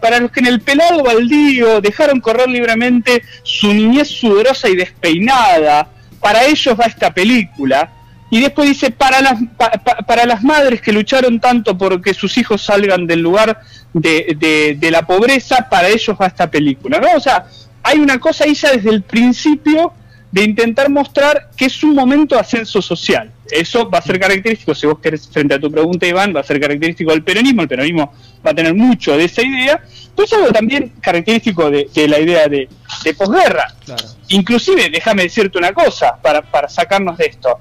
para 0.00 0.18
los 0.20 0.30
que 0.30 0.40
en 0.40 0.46
el 0.46 0.60
pelado 0.60 1.02
baldío 1.02 1.80
dejaron 1.80 2.20
correr 2.20 2.48
libremente 2.48 3.22
su 3.42 3.72
niñez 3.72 4.08
sudorosa 4.08 4.68
y 4.68 4.76
despeinada 4.76 5.88
para 6.20 6.44
ellos 6.44 6.78
va 6.78 6.84
esta 6.84 7.12
película 7.14 7.90
y 8.34 8.40
después 8.40 8.68
dice 8.68 8.90
para 8.90 9.20
las 9.20 9.34
pa- 9.56 9.70
pa- 9.86 9.96
para 10.08 10.24
las 10.26 10.42
madres 10.42 10.80
que 10.82 10.92
lucharon 10.92 11.38
tanto 11.40 11.76
porque 11.78 12.12
sus 12.14 12.36
hijos 12.38 12.62
salgan 12.62 13.06
del 13.06 13.20
lugar 13.20 13.60
de, 13.92 14.34
de- 14.38 14.76
de 14.78 14.90
la 14.90 15.02
pobreza 15.06 15.68
para 15.70 15.88
ellos 15.88 16.16
va 16.20 16.26
esta 16.26 16.50
película 16.50 16.98
no 16.98 17.08
o 17.16 17.20
sea 17.20 17.46
hay 17.82 17.98
una 17.98 18.18
cosa 18.18 18.44
ya 18.46 18.72
desde 18.72 18.90
el 18.90 19.02
principio 19.02 19.92
de 20.32 20.42
intentar 20.42 20.90
mostrar 20.90 21.50
que 21.56 21.66
es 21.66 21.84
un 21.84 21.94
momento 21.94 22.34
de 22.34 22.40
ascenso 22.40 22.82
social. 22.82 23.30
Eso 23.48 23.88
va 23.88 23.98
a 23.98 24.02
ser 24.02 24.18
característico, 24.18 24.74
si 24.74 24.84
vos 24.84 24.98
querés, 24.98 25.28
frente 25.28 25.54
a 25.54 25.60
tu 25.60 25.70
pregunta, 25.70 26.06
Iván, 26.08 26.34
va 26.34 26.40
a 26.40 26.42
ser 26.42 26.58
característico 26.58 27.12
del 27.12 27.22
peronismo. 27.22 27.62
El 27.62 27.68
peronismo 27.68 28.12
va 28.44 28.50
a 28.50 28.54
tener 28.54 28.74
mucho 28.74 29.16
de 29.16 29.26
esa 29.26 29.42
idea, 29.42 29.80
pero 30.16 30.26
es 30.26 30.32
algo 30.32 30.48
también 30.50 30.92
característico 31.00 31.70
de, 31.70 31.88
de 31.94 32.08
la 32.08 32.18
idea 32.18 32.48
de, 32.48 32.68
de 33.04 33.14
posguerra. 33.14 33.66
Claro. 33.84 34.04
Inclusive, 34.30 34.90
déjame 34.90 35.22
decirte 35.22 35.56
una 35.56 35.72
cosa, 35.72 36.16
para, 36.20 36.42
para 36.42 36.68
sacarnos 36.68 37.16
de 37.16 37.26
esto. 37.26 37.60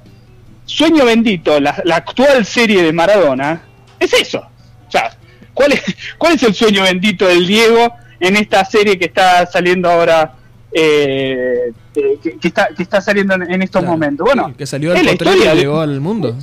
Sueño 0.65 1.05
Bendito, 1.05 1.59
la, 1.59 1.81
la 1.85 1.97
actual 1.97 2.45
serie 2.45 2.83
de 2.83 2.93
Maradona, 2.93 3.61
es 3.99 4.13
eso. 4.13 4.39
O 4.87 4.91
sea, 4.91 5.15
¿Cuál 5.53 5.73
es, 5.73 5.83
¿Cuál 6.17 6.33
es 6.33 6.43
el 6.43 6.53
sueño 6.53 6.83
bendito 6.83 7.27
del 7.27 7.45
Diego 7.47 7.93
en 8.19 8.35
esta 8.35 8.65
serie 8.65 8.97
que 8.97 9.05
está 9.05 9.45
saliendo 9.45 9.89
ahora? 9.89 10.33
Eh, 10.75 11.71
eh, 11.95 12.19
que, 12.41 12.47
está, 12.47 12.69
que 12.75 12.81
está 12.81 12.99
saliendo 12.99 13.35
en, 13.35 13.61
estos 13.61 13.81
Claro. 13.81 13.91
momentos. 13.93 14.25
Bueno, 14.25 14.47
Sí, 14.49 14.53
que 14.55 14.65
salió 14.65 14.91
al 14.91 15.05
historia 15.07 15.53
llegó 15.53 15.79
al 15.81 15.99
mundo. 15.99 16.35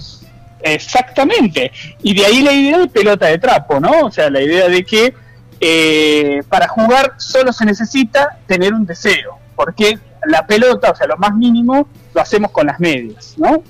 Exactamente. 0.63 1.73
Y 2.03 2.15
de 2.15 2.27
ahí 2.27 2.43
la 2.43 2.53
idea 2.53 2.79
de 2.79 2.87
pelota 2.87 3.27
de 3.27 3.39
trapo, 3.39 3.81
¿no? 3.81 4.07
O 4.07 4.11
sea, 4.11 4.31
la 4.31 4.41
idea 4.41 4.69
de 4.69 4.85
que 4.85 5.15
eh, 5.61 6.43
para 6.49 6.69
jugar 6.69 7.15
solo 7.19 7.53
se 7.53 7.65
necesita 7.65 8.39
tener 8.47 8.73
un 8.73 8.87
deseo, 8.87 9.39
porque 9.57 9.99
la 10.27 10.47
pelota, 10.47 10.93
o 10.93 10.95
sea, 10.95 11.07
lo 11.09 11.17
más 11.17 11.35
mínimo, 11.35 11.89
lo 12.15 12.21
hacemos 12.21 12.51
con 12.53 12.67
las 12.67 12.79
medias, 12.79 13.35
¿no? 13.37 13.63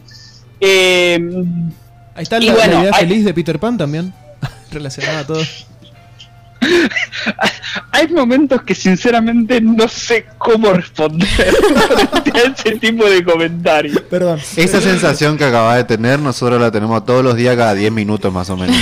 Eh, 0.60 1.18
Ahí 2.14 2.22
está 2.22 2.38
la, 2.38 2.46
la 2.46 2.52
bueno, 2.54 2.80
idea 2.82 2.90
hay- 2.94 3.06
feliz 3.08 3.24
de 3.24 3.34
Peter 3.34 3.58
Pan 3.58 3.78
también, 3.78 4.12
relacionada 4.70 5.20
a 5.20 5.26
todo. 5.26 5.42
hay 7.92 8.08
momentos 8.08 8.62
que 8.62 8.74
sinceramente 8.74 9.60
no 9.60 9.88
sé 9.88 10.26
cómo 10.38 10.72
responder 10.72 11.28
a 12.34 12.38
ese 12.50 12.72
tipo 12.78 13.08
de 13.08 13.24
comentarios. 13.24 14.00
Perdón. 14.02 14.38
Esa 14.56 14.80
sensación 14.80 15.38
que 15.38 15.44
acabas 15.44 15.76
de 15.78 15.84
tener, 15.84 16.18
nosotros 16.18 16.60
la 16.60 16.70
tenemos 16.70 17.04
todos 17.06 17.24
los 17.24 17.34
días, 17.36 17.56
cada 17.56 17.74
10 17.74 17.90
minutos 17.92 18.32
más 18.32 18.50
o 18.50 18.56
menos. 18.56 18.76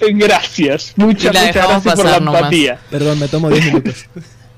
Gracias, 0.00 0.92
muchas, 0.96 1.32
gracias 1.32 1.66
por 1.96 2.04
la 2.04 2.20
nomás. 2.20 2.36
empatía. 2.42 2.78
Perdón, 2.90 3.18
me 3.18 3.28
tomo 3.28 3.50
10 3.50 3.64
minutos. 3.66 4.06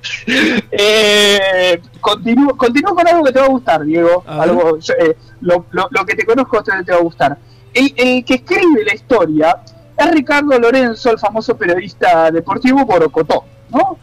Eh, 0.72 1.80
continúo, 2.00 2.56
continúo 2.56 2.94
con 2.94 3.06
algo 3.06 3.24
que 3.24 3.32
te 3.32 3.38
va 3.40 3.46
a 3.46 3.50
gustar, 3.50 3.84
Diego. 3.84 4.22
A. 4.26 4.42
Algo, 4.42 4.78
eh, 4.98 5.16
lo, 5.42 5.66
lo- 5.70 5.88
lo 5.90 6.04
que 6.06 6.14
te 6.14 6.24
conozco 6.24 6.62
te, 6.62 6.72
te 6.84 6.92
va 6.92 6.98
a 6.98 7.02
gustar. 7.02 7.38
El, 7.72 7.92
el 7.96 8.24
que 8.24 8.34
escribe 8.34 8.84
la 8.84 8.94
historia 8.94 9.56
es 9.96 10.10
Ricardo 10.10 10.58
Lorenzo, 10.58 11.10
el 11.10 11.18
famoso 11.18 11.56
periodista 11.56 12.30
deportivo 12.30 12.84
Borocotó, 12.84 13.44
¿no? 13.70 13.98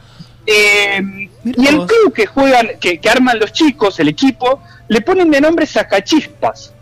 Eh, 0.45 1.01
y 1.43 1.67
el 1.67 1.75
club 1.85 2.13
que 2.13 2.25
juegan, 2.25 2.67
que, 2.79 2.99
que 2.99 3.09
arman 3.09 3.37
los 3.39 3.51
chicos, 3.51 3.99
el 3.99 4.07
equipo, 4.07 4.61
le 4.87 5.01
ponen 5.01 5.29
de 5.29 5.41
nombre 5.41 5.65
Sacachispas. 5.65 6.73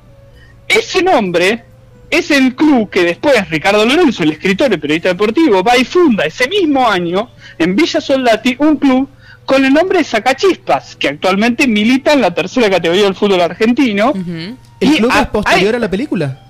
Ese 0.68 1.02
nombre 1.02 1.64
es 2.10 2.32
el 2.32 2.56
club 2.56 2.90
que 2.90 3.04
después 3.04 3.50
Ricardo 3.50 3.86
Lorenzo, 3.86 4.24
el 4.24 4.32
escritor 4.32 4.72
y 4.74 4.78
periodista 4.78 5.10
deportivo, 5.10 5.64
va 5.64 5.78
y 5.78 5.84
funda 5.86 6.26
ese 6.26 6.48
mismo 6.48 6.90
año 6.90 7.30
en 7.58 7.76
Villa 7.76 8.00
Soldati 8.02 8.56
un 8.60 8.78
club 8.78 9.10
con 9.46 9.64
el 9.64 9.74
nombre 9.74 10.00
de 10.00 10.04
Sacachispas, 10.04 10.96
que 10.96 11.08
actualmente 11.10 11.68
milita 11.68 12.14
en 12.14 12.22
la 12.22 12.34
tercera 12.34 12.70
categoría 12.70 13.04
del 13.04 13.16
fútbol 13.16 13.42
argentino. 13.42 14.10
Ujú. 14.12 14.58
¿El 14.80 14.90
Y 14.94 14.98
club 14.98 15.12
a- 15.14 15.22
es 15.22 15.28
posterior 15.28 15.74
hay- 15.76 15.78
a 15.78 15.80
la 15.80 15.90
película? 15.90 16.42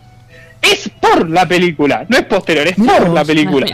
Es 0.62 0.90
por 1.00 1.30
la 1.30 1.48
película, 1.48 2.06
no 2.10 2.18
es 2.18 2.24
posterior, 2.26 2.68
es 2.68 2.76
por 2.76 3.06
vos. 3.06 3.14
la 3.14 3.24
película. 3.26 3.68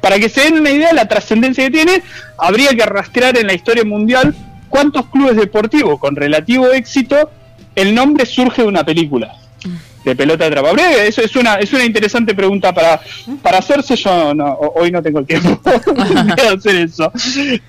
Para 0.00 0.18
que 0.18 0.28
se 0.30 0.42
den 0.42 0.54
una 0.60 0.70
idea 0.70 0.88
de 0.88 0.94
la 0.94 1.06
trascendencia 1.06 1.64
que 1.64 1.70
tiene, 1.70 2.02
habría 2.38 2.70
que 2.70 2.86
rastrear 2.86 3.36
en 3.36 3.48
la 3.48 3.52
historia 3.54 3.84
mundial 3.84 4.34
cuántos 4.70 5.06
clubes 5.06 5.36
deportivos 5.36 5.98
con 5.98 6.16
relativo 6.16 6.68
éxito 6.72 7.30
el 7.74 7.94
nombre 7.94 8.24
surge 8.24 8.62
de 8.62 8.68
una 8.68 8.84
película 8.84 9.34
de 10.04 10.16
pelota 10.16 10.44
de 10.44 10.50
trapa. 10.50 10.74
Que- 10.74 11.06
Eso 11.08 11.22
es 11.22 11.34
una, 11.36 11.54
es 11.56 11.72
una 11.72 11.84
interesante 11.84 12.34
pregunta 12.34 12.72
para, 12.72 13.00
para 13.42 13.58
hacerse. 13.58 13.96
Yo 13.96 14.34
no- 14.34 14.52
ho- 14.54 14.74
hoy 14.80 14.90
no 14.90 15.02
tengo 15.02 15.18
el 15.20 15.26
tiempo 15.26 15.60
de 16.36 16.42
hacer 16.56 16.76
eso. 16.76 17.12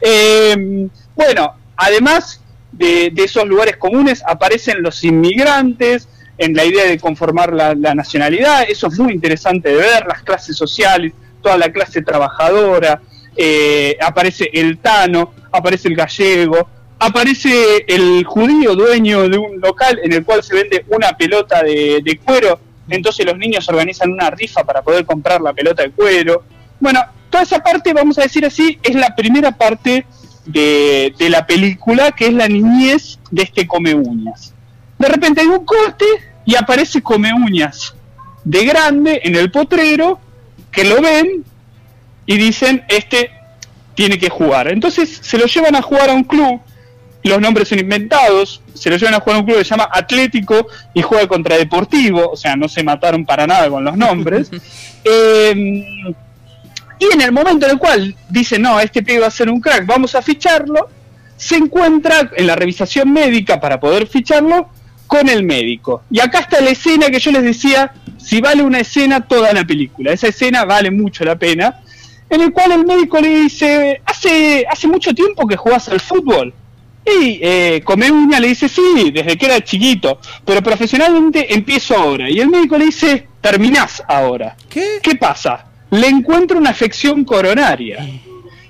Eh, 0.02 0.88
bueno, 1.16 1.54
además 1.76 2.42
de, 2.72 3.12
esos 3.18 3.46
lugares 3.48 3.78
comunes 3.78 4.24
aparecen 4.26 4.82
los 4.82 5.04
inmigrantes 5.04 6.08
en 6.38 6.54
la 6.56 6.64
idea 6.66 6.86
de 6.86 6.98
conformar 7.00 7.54
la, 7.54 7.76
la 7.76 7.94
nacionalidad. 7.96 8.64
Eso 8.70 8.88
es 8.88 8.98
muy 9.00 9.14
interesante 9.14 9.70
de 9.70 9.76
ver, 9.76 10.06
las 10.08 10.24
clases 10.24 10.56
sociales, 10.56 11.12
toda 11.42 11.58
la 11.58 11.72
clase 11.72 12.02
trabajadora. 12.02 13.02
eh, 13.36 13.98
aparece 14.02 14.50
el 14.54 14.80
tano, 14.80 15.34
aparece 15.52 15.88
el 15.88 15.96
gallego, 15.96 16.70
aparece 17.00 17.86
el 17.88 18.24
judío 18.26 18.76
dueño 18.76 19.28
de 19.30 19.38
un 19.38 19.60
local 19.62 20.00
en 20.04 20.14
el 20.14 20.26
cual 20.26 20.44
se 20.44 20.54
vende 20.54 20.86
una 20.90 21.14
pelota 21.14 21.64
de, 21.64 22.20
cuero. 22.24 22.60
Entonces 22.90 23.26
los 23.26 23.38
niños 23.38 23.68
organizan 23.70 24.12
una 24.12 24.30
rifa 24.30 24.64
para 24.64 24.82
poder 24.82 25.06
comprar 25.06 25.42
la 25.42 25.54
pelota 25.54 25.84
de 25.84 25.92
cuero. 25.92 26.44
Bueno, 26.80 27.02
toda 27.30 27.44
esa 27.44 27.60
parte, 27.60 27.94
vamos 27.94 28.18
a 28.18 28.24
decir 28.24 28.46
así, 28.46 28.78
es 28.84 28.96
la 28.96 29.16
primera 29.16 29.52
parte 29.52 30.06
de, 30.46 31.14
de 31.18 31.30
la 31.30 31.46
película, 31.46 32.12
que 32.12 32.28
es 32.28 32.34
la 32.34 32.48
niñez 32.48 33.20
de 33.32 33.44
este 33.44 33.68
come 33.68 33.94
uñas. 33.94 34.54
De 34.98 35.08
repente 35.08 35.42
hay 35.42 35.48
un 35.48 35.66
corte 35.66 36.06
y 36.46 36.56
aparece 36.56 37.02
come 37.02 37.32
uñas 37.34 37.94
de 38.44 38.66
grande 38.66 39.22
en 39.24 39.36
el 39.36 39.52
potrero, 39.52 40.20
que 40.72 40.84
lo 40.84 41.02
ven 41.02 41.44
y 42.26 42.38
dicen, 42.38 42.84
este 42.90 43.32
tiene 43.96 44.18
que 44.18 44.30
jugar. 44.30 44.68
Entonces 44.70 45.20
se 45.22 45.38
lo 45.38 45.46
llevan 45.46 45.76
a 45.76 45.82
jugar 45.82 46.10
a 46.10 46.14
un 46.14 46.24
club, 46.24 46.62
los 47.24 47.42
nombres 47.42 47.68
son 47.68 47.80
inventados, 47.80 48.62
se 48.74 48.90
lo 48.90 48.96
llevan 48.96 49.16
a 49.16 49.20
jugar 49.20 49.36
a 49.36 49.40
un 49.40 49.46
club 49.46 49.58
que 49.58 49.66
se 49.66 49.72
llama 49.72 49.90
Atlético 49.92 50.68
y 50.94 51.02
juega 51.02 51.28
contra 51.28 51.58
Deportivo, 51.58 52.30
o 52.32 52.38
sea, 52.38 52.56
no 52.56 52.70
se 52.70 52.82
mataron 52.84 53.26
para 53.26 53.46
nada 53.46 53.70
con 53.70 53.84
los 53.84 53.98
nombres. 53.98 54.50
Eh, 55.06 55.56
y 57.00 57.06
en 57.14 57.22
el 57.22 57.32
momento 57.32 57.66
en 57.66 57.72
el 57.72 57.78
cual 57.78 58.14
dicen, 58.30 58.62
no, 58.62 58.78
este 58.82 59.02
pibe 59.02 59.20
va 59.22 59.28
a 59.28 59.32
ser 59.32 59.50
un 59.50 59.62
crack, 59.62 59.86
vamos 59.86 60.14
a 60.14 60.22
ficharlo, 60.22 60.90
se 61.38 61.56
encuentra 61.56 62.30
en 62.36 62.46
la 62.46 62.58
revisación 62.58 63.14
médica 63.14 63.62
para 63.62 63.80
poder 63.80 64.08
ficharlo 64.08 64.68
con 65.08 65.30
el 65.30 65.44
médico. 65.44 66.04
Y 66.12 66.20
acá 66.20 66.40
está 66.40 66.60
la 66.60 66.72
escena 66.72 67.10
que 67.10 67.20
yo 67.20 67.32
les 67.32 67.44
decía, 67.44 67.94
si 68.18 68.42
vale 68.42 68.62
una 68.62 68.82
escena, 68.82 69.26
toda 69.26 69.54
la 69.54 69.66
película. 69.66 70.12
Esa 70.12 70.28
escena 70.28 70.66
vale 70.66 70.92
mucho 70.92 71.24
la 71.24 71.38
pena. 71.38 71.80
En 72.30 72.42
el 72.42 72.52
cual 72.52 72.74
el 72.74 72.86
médico 72.86 73.20
le 73.20 73.30
dice, 73.30 74.02
hace, 74.06 74.66
hace 74.70 74.88
mucho 74.88 75.14
tiempo 75.16 75.48
que 75.48 75.56
jugás 75.56 75.90
al 75.90 76.00
fútbol. 76.00 76.54
Y 77.06 77.40
eh, 77.42 77.82
Come 77.84 78.12
Uña 78.12 78.40
le 78.40 78.50
dice, 78.50 78.70
sí, 78.70 79.12
desde 79.14 79.38
que 79.38 79.46
era 79.46 79.62
chiquito, 79.62 80.20
pero 80.46 80.62
profesionalmente 80.62 81.54
empiezo 81.54 81.96
ahora. 81.96 82.30
Y 82.30 82.40
el 82.40 82.50
médico 82.50 82.78
le 82.78 82.86
dice, 82.86 83.28
terminás 83.42 84.04
ahora. 84.08 84.56
¿Qué? 84.70 85.00
¿Qué 85.02 85.16
pasa? 85.16 85.66
Le 85.92 86.08
encuentra 86.08 86.58
una 86.58 86.70
afección 86.70 87.24
coronaria. 87.24 88.08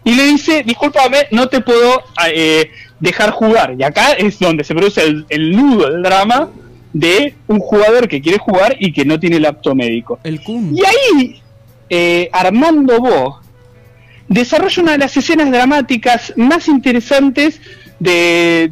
Y 0.04 0.16
le 0.16 0.24
dice, 0.26 0.64
discúlpame, 0.64 1.28
no 1.32 1.48
te 1.50 1.62
puedo 1.62 2.04
eh, 2.34 2.72
dejar 3.00 3.32
jugar. 3.32 3.76
Y 3.78 3.84
acá 3.84 4.14
es 4.14 4.40
donde 4.40 4.64
se 4.64 4.74
produce 4.74 5.04
el, 5.04 5.26
el 5.30 5.52
nudo, 5.52 5.88
el 5.88 6.02
drama 6.02 6.50
de 6.94 7.36
un 7.48 7.60
jugador 7.60 8.08
que 8.08 8.22
quiere 8.22 8.38
jugar 8.38 8.76
y 8.80 8.92
que 8.92 9.06
no 9.06 9.20
tiene 9.20 9.38
el 9.38 9.46
apto 9.46 9.76
médico. 9.76 10.20
El. 10.24 10.42
Y 10.48 10.84
ahí, 10.86 11.42
eh, 11.90 12.30
Armando 12.32 13.00
Bo 13.00 13.42
desarrolla 14.28 14.84
una 14.84 14.92
de 14.94 14.98
las 15.00 15.18
escenas 15.18 15.52
dramáticas 15.52 16.34
más 16.38 16.68
interesantes 16.68 17.60
de, 18.00 18.72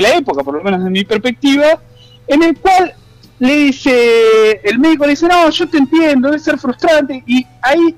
la 0.00 0.16
época, 0.16 0.42
por 0.42 0.54
lo 0.54 0.62
menos 0.62 0.84
de 0.84 0.90
mi 0.90 1.04
perspectiva, 1.04 1.80
en 2.26 2.42
el 2.42 2.56
cual 2.58 2.94
le 3.38 3.56
dice, 3.56 4.60
el 4.64 4.78
médico 4.78 5.04
le 5.04 5.10
dice, 5.10 5.26
no, 5.28 5.50
yo 5.50 5.68
te 5.68 5.78
entiendo, 5.78 6.28
debe 6.28 6.40
ser 6.40 6.58
frustrante, 6.58 7.22
y 7.26 7.46
ahí, 7.62 7.94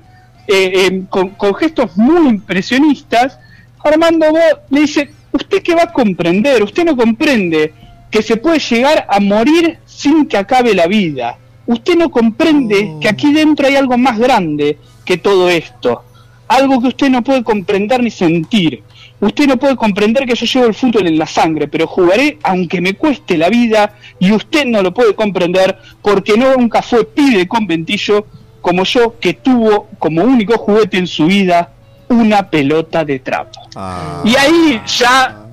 eh, 0.47 0.71
eh, 0.87 1.03
con, 1.09 1.29
con 1.29 1.53
gestos 1.55 1.95
muy 1.97 2.29
impresionistas, 2.29 3.37
Armando 3.83 4.31
Bo 4.31 4.39
le 4.69 4.81
dice, 4.81 5.09
¿usted 5.31 5.61
qué 5.63 5.75
va 5.75 5.83
a 5.83 5.93
comprender? 5.93 6.61
Usted 6.63 6.85
no 6.85 6.95
comprende 6.95 7.73
que 8.09 8.21
se 8.21 8.37
puede 8.37 8.59
llegar 8.59 9.05
a 9.09 9.19
morir 9.19 9.79
sin 9.85 10.27
que 10.27 10.37
acabe 10.37 10.75
la 10.75 10.87
vida. 10.87 11.37
Usted 11.65 11.95
no 11.95 12.11
comprende 12.11 12.91
Oh. 12.91 12.99
que 12.99 13.07
aquí 13.07 13.31
dentro 13.31 13.67
hay 13.67 13.75
algo 13.75 13.97
más 13.97 14.19
grande 14.19 14.77
que 15.05 15.17
todo 15.17 15.49
esto. 15.49 16.03
Algo 16.47 16.81
que 16.81 16.89
usted 16.89 17.09
no 17.09 17.23
puede 17.23 17.43
comprender 17.43 18.03
ni 18.03 18.11
sentir. 18.11 18.83
Usted 19.21 19.47
no 19.47 19.57
puede 19.57 19.75
comprender 19.75 20.25
que 20.25 20.35
yo 20.35 20.45
llevo 20.45 20.65
el 20.65 20.73
fútbol 20.73 21.05
en 21.05 21.17
la 21.17 21.27
sangre, 21.27 21.67
pero 21.67 21.85
jugaré 21.85 22.39
aunque 22.43 22.81
me 22.81 22.95
cueste 22.95 23.37
la 23.37 23.49
vida 23.49 23.93
y 24.19 24.31
usted 24.31 24.65
no 24.65 24.81
lo 24.81 24.93
puede 24.93 25.13
comprender 25.13 25.77
porque 26.01 26.35
no 26.37 26.55
nunca 26.55 26.81
fue 26.81 27.05
pibe 27.05 27.47
conventillo 27.47 28.25
como 28.61 28.83
yo 28.83 29.19
que 29.19 29.35
tuvo 29.35 29.89
como 29.99 30.23
único 30.23 30.57
juguete 30.57 30.97
en 30.97 31.07
su 31.07 31.27
vida 31.27 31.71
una 32.09 32.49
pelota 32.49 33.05
de 33.05 33.19
trapo. 33.19 33.59
Ah. 33.75 34.21
Y 34.25 34.35
ahí 34.35 34.81
ya 34.85 35.45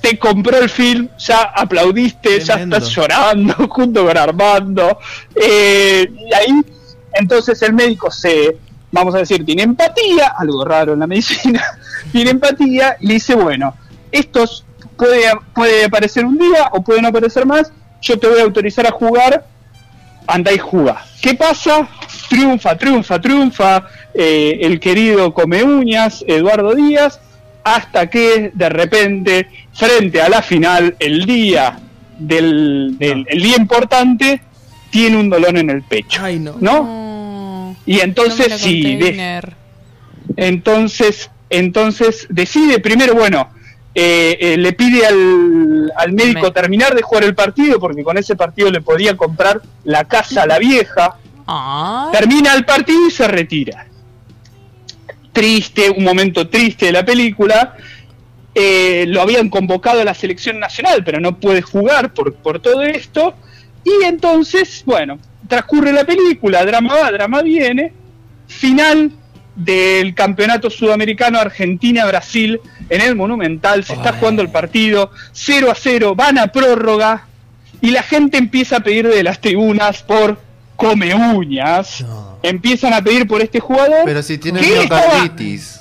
te 0.00 0.18
compró 0.18 0.58
el 0.58 0.70
film, 0.70 1.08
ya 1.18 1.42
aplaudiste, 1.54 2.40
Tremendo. 2.40 2.78
ya 2.78 2.78
estás 2.78 2.94
llorando 2.94 3.54
junto 3.68 4.06
con 4.06 4.16
Armando. 4.16 4.98
eh, 5.34 6.10
y 6.10 6.34
ahí, 6.34 6.60
entonces 7.12 7.60
el 7.62 7.74
médico 7.74 8.10
se, 8.10 8.56
vamos 8.92 9.14
a 9.14 9.18
decir, 9.18 9.44
tiene 9.44 9.62
empatía, 9.62 10.34
algo 10.38 10.64
raro 10.64 10.92
en 10.94 11.00
la 11.00 11.06
medicina, 11.06 11.62
tiene 12.12 12.30
empatía 12.30 12.96
y 13.00 13.06
le 13.06 13.14
dice, 13.14 13.34
bueno, 13.34 13.74
estos 14.12 14.64
puede, 14.96 15.24
puede 15.54 15.84
aparecer 15.84 16.24
un 16.24 16.38
día 16.38 16.68
o 16.72 16.82
pueden 16.82 17.06
aparecer 17.06 17.46
más, 17.46 17.72
yo 18.02 18.18
te 18.18 18.26
voy 18.28 18.40
a 18.40 18.42
autorizar 18.44 18.86
a 18.86 18.90
jugar, 18.90 19.46
anda 20.26 20.52
y 20.52 20.58
juega. 20.58 21.04
¿Qué 21.22 21.34
pasa? 21.34 21.88
Triunfa, 22.28 22.76
triunfa, 22.76 23.20
triunfa 23.20 23.86
eh, 24.14 24.58
el 24.62 24.78
querido 24.80 25.32
Come 25.34 25.62
Uñas, 25.64 26.24
Eduardo 26.26 26.74
Díaz, 26.74 27.20
hasta 27.64 28.08
que 28.08 28.50
de 28.54 28.68
repente, 28.68 29.48
frente 29.72 30.20
a 30.22 30.28
la 30.28 30.40
final, 30.42 30.96
el 30.98 31.26
día 31.26 31.78
del, 32.18 32.96
del- 32.98 33.26
el 33.28 33.42
día 33.42 33.56
importante, 33.56 34.40
tiene 34.90 35.16
un 35.18 35.28
dolor 35.30 35.56
en 35.58 35.70
el 35.70 35.82
pecho. 35.82 36.22
Ay, 36.24 36.38
no. 36.38 36.56
¿No? 36.60 37.09
Y 37.90 37.98
entonces 38.02 38.50
No 38.50 38.56
sí, 38.58 38.82
de-. 38.96 39.42
Entonces, 40.36 41.28
entonces 41.50 42.28
decide 42.30 42.78
primero, 42.78 43.14
bueno, 43.16 43.50
eh, 43.96 44.38
eh, 44.40 44.56
le 44.56 44.72
pide 44.74 45.04
al, 45.04 45.92
al 45.96 46.12
médico 46.12 46.42
Me- 46.42 46.50
terminar 46.52 46.94
de 46.94 47.02
jugar 47.02 47.24
el 47.24 47.34
partido 47.34 47.80
porque 47.80 48.04
con 48.04 48.16
ese 48.16 48.36
partido 48.36 48.70
le 48.70 48.80
podía 48.80 49.16
comprar 49.16 49.60
la 49.82 50.04
casa 50.04 50.44
a 50.44 50.46
la 50.46 50.60
vieja. 50.60 51.16
Ay, 51.48 52.12
Termina 52.12 52.54
el 52.54 52.64
partido 52.64 53.08
y 53.08 53.10
se 53.10 53.26
retira. 53.26 53.88
Triste, 55.32 55.90
un 55.90 56.04
momento 56.04 56.48
triste 56.48 56.86
de 56.86 56.92
la 56.92 57.04
película. 57.04 57.76
Eh, 58.54 59.04
lo 59.08 59.20
habían 59.22 59.48
convocado 59.48 60.00
a 60.00 60.04
la 60.04 60.14
selección 60.14 60.60
nacional, 60.60 61.02
pero 61.04 61.18
no 61.18 61.40
puede 61.40 61.60
jugar 61.60 62.14
por, 62.14 62.34
por 62.34 62.60
todo 62.60 62.82
esto. 62.82 63.34
Y 63.84 64.04
entonces, 64.04 64.84
bueno, 64.86 65.18
transcurre 65.50 65.92
la 65.92 66.04
película, 66.04 66.64
drama 66.64 66.94
va, 66.94 67.10
drama 67.12 67.42
viene. 67.42 67.92
Final 68.46 69.10
del 69.54 70.14
campeonato 70.14 70.70
sudamericano 70.70 71.38
Argentina-Brasil 71.38 72.58
en 72.88 73.00
el 73.02 73.14
Monumental. 73.16 73.84
Se 73.84 73.92
está 73.92 74.14
jugando 74.14 74.40
el 74.40 74.48
partido 74.50 75.10
0 75.32 75.70
a 75.70 75.74
0, 75.74 76.14
van 76.14 76.38
a 76.38 76.46
prórroga. 76.46 77.26
Y 77.82 77.90
la 77.90 78.02
gente 78.02 78.38
empieza 78.38 78.76
a 78.76 78.80
pedir 78.80 79.08
de 79.08 79.22
las 79.22 79.40
tribunas 79.40 80.02
por 80.02 80.40
come 80.76 81.14
uñas. 81.14 82.00
No. 82.02 82.38
Empiezan 82.42 82.94
a 82.94 83.02
pedir 83.02 83.26
por 83.26 83.42
este 83.42 83.60
jugador. 83.60 84.02
Pero 84.06 84.22
si 84.22 84.38
tiene 84.38 84.60
¿Qué 84.60 84.82
estaba- 84.82 85.02
miocarditis. 85.02 85.76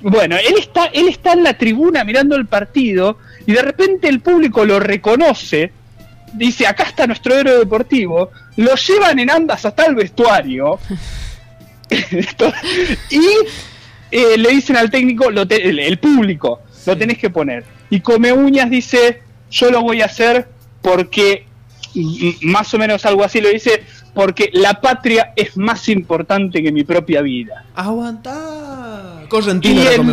Bueno, 0.00 0.36
él 0.36 0.54
está, 0.58 0.86
él 0.86 1.08
está 1.08 1.32
en 1.32 1.42
la 1.42 1.56
tribuna 1.56 2.04
mirando 2.04 2.36
el 2.36 2.44
partido 2.46 3.16
y 3.46 3.52
de 3.52 3.62
repente 3.62 4.06
el 4.08 4.20
público 4.20 4.64
lo 4.66 4.78
reconoce. 4.78 5.72
Dice, 6.34 6.66
acá 6.66 6.84
está 6.84 7.06
nuestro 7.06 7.34
héroe 7.34 7.58
deportivo. 7.58 8.30
Lo 8.56 8.74
llevan 8.74 9.18
en 9.18 9.30
andas 9.30 9.64
hasta 9.64 9.86
el 9.86 9.94
vestuario. 9.94 10.78
Y 13.10 13.20
eh, 14.10 14.36
le 14.38 14.48
dicen 14.50 14.76
al 14.76 14.90
técnico, 14.90 15.30
lo 15.30 15.46
te- 15.46 15.68
el, 15.68 15.78
el 15.78 15.98
público, 15.98 16.60
lo 16.86 16.96
tenés 16.96 17.18
que 17.18 17.30
poner. 17.30 17.64
Y 17.90 18.00
Come 18.00 18.32
Uñas 18.32 18.70
dice, 18.70 19.20
yo 19.50 19.70
lo 19.70 19.82
voy 19.82 20.02
a 20.02 20.06
hacer 20.06 20.48
porque, 20.82 21.46
m- 21.94 22.36
más 22.42 22.72
o 22.74 22.78
menos 22.78 23.04
algo 23.06 23.24
así 23.24 23.40
lo 23.40 23.48
dice, 23.48 23.82
porque 24.14 24.50
la 24.52 24.80
patria 24.80 25.32
es 25.36 25.56
más 25.56 25.88
importante 25.88 26.62
que 26.62 26.72
mi 26.72 26.84
propia 26.84 27.20
vida. 27.22 27.64
Aguantá. 27.74 29.22
Correntino 29.28 29.82
come. 29.96 30.12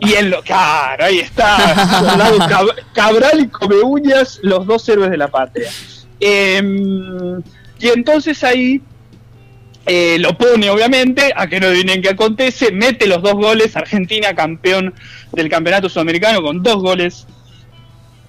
Y 0.00 0.14
él 0.14 0.30
lo, 0.30 0.42
claro, 0.42 1.04
ahí 1.04 1.18
está, 1.18 1.74
Cabral 2.94 3.40
y 3.40 3.48
Come 3.48 3.80
Uñas, 3.82 4.38
los 4.42 4.66
dos 4.66 4.88
héroes 4.88 5.10
de 5.10 5.16
la 5.16 5.28
patria. 5.28 5.70
Em, 6.20 7.40
y 7.78 7.88
entonces 7.88 8.42
ahí 8.44 8.80
eh, 9.86 10.18
lo 10.18 10.36
pone, 10.36 10.70
obviamente, 10.70 11.32
a 11.34 11.46
que 11.46 11.60
no 11.60 11.68
adivinen 11.68 12.02
qué 12.02 12.10
acontece, 12.10 12.70
mete 12.72 13.06
los 13.06 13.22
dos 13.22 13.34
goles, 13.34 13.76
Argentina 13.76 14.34
campeón 14.34 14.94
del 15.32 15.48
campeonato 15.48 15.88
sudamericano 15.88 16.42
con 16.42 16.62
dos 16.62 16.76
goles 16.76 17.26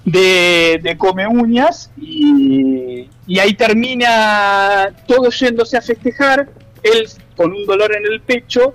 de, 0.06 0.80
de 0.82 0.98
Come 0.98 1.28
Uñas, 1.28 1.92
y, 1.98 3.10
y 3.28 3.40
ahí 3.40 3.54
termina 3.54 4.90
todo 5.08 5.30
yéndose 5.30 5.78
a 5.78 5.82
festejar, 5.82 6.50
él 6.82 7.08
con 7.36 7.54
un 7.54 7.66
dolor 7.66 7.96
en 7.96 8.12
el 8.12 8.22
pecho, 8.22 8.74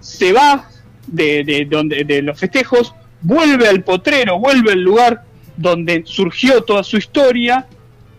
se 0.00 0.32
va 0.32 0.68
de, 1.06 1.44
de, 1.44 1.64
donde, 1.64 2.04
de 2.04 2.22
los 2.22 2.38
festejos, 2.38 2.94
vuelve 3.20 3.68
al 3.68 3.82
potrero, 3.82 4.38
vuelve 4.38 4.72
al 4.72 4.80
lugar 4.82 5.22
donde 5.56 6.02
surgió 6.06 6.62
toda 6.62 6.82
su 6.82 6.96
historia 6.96 7.66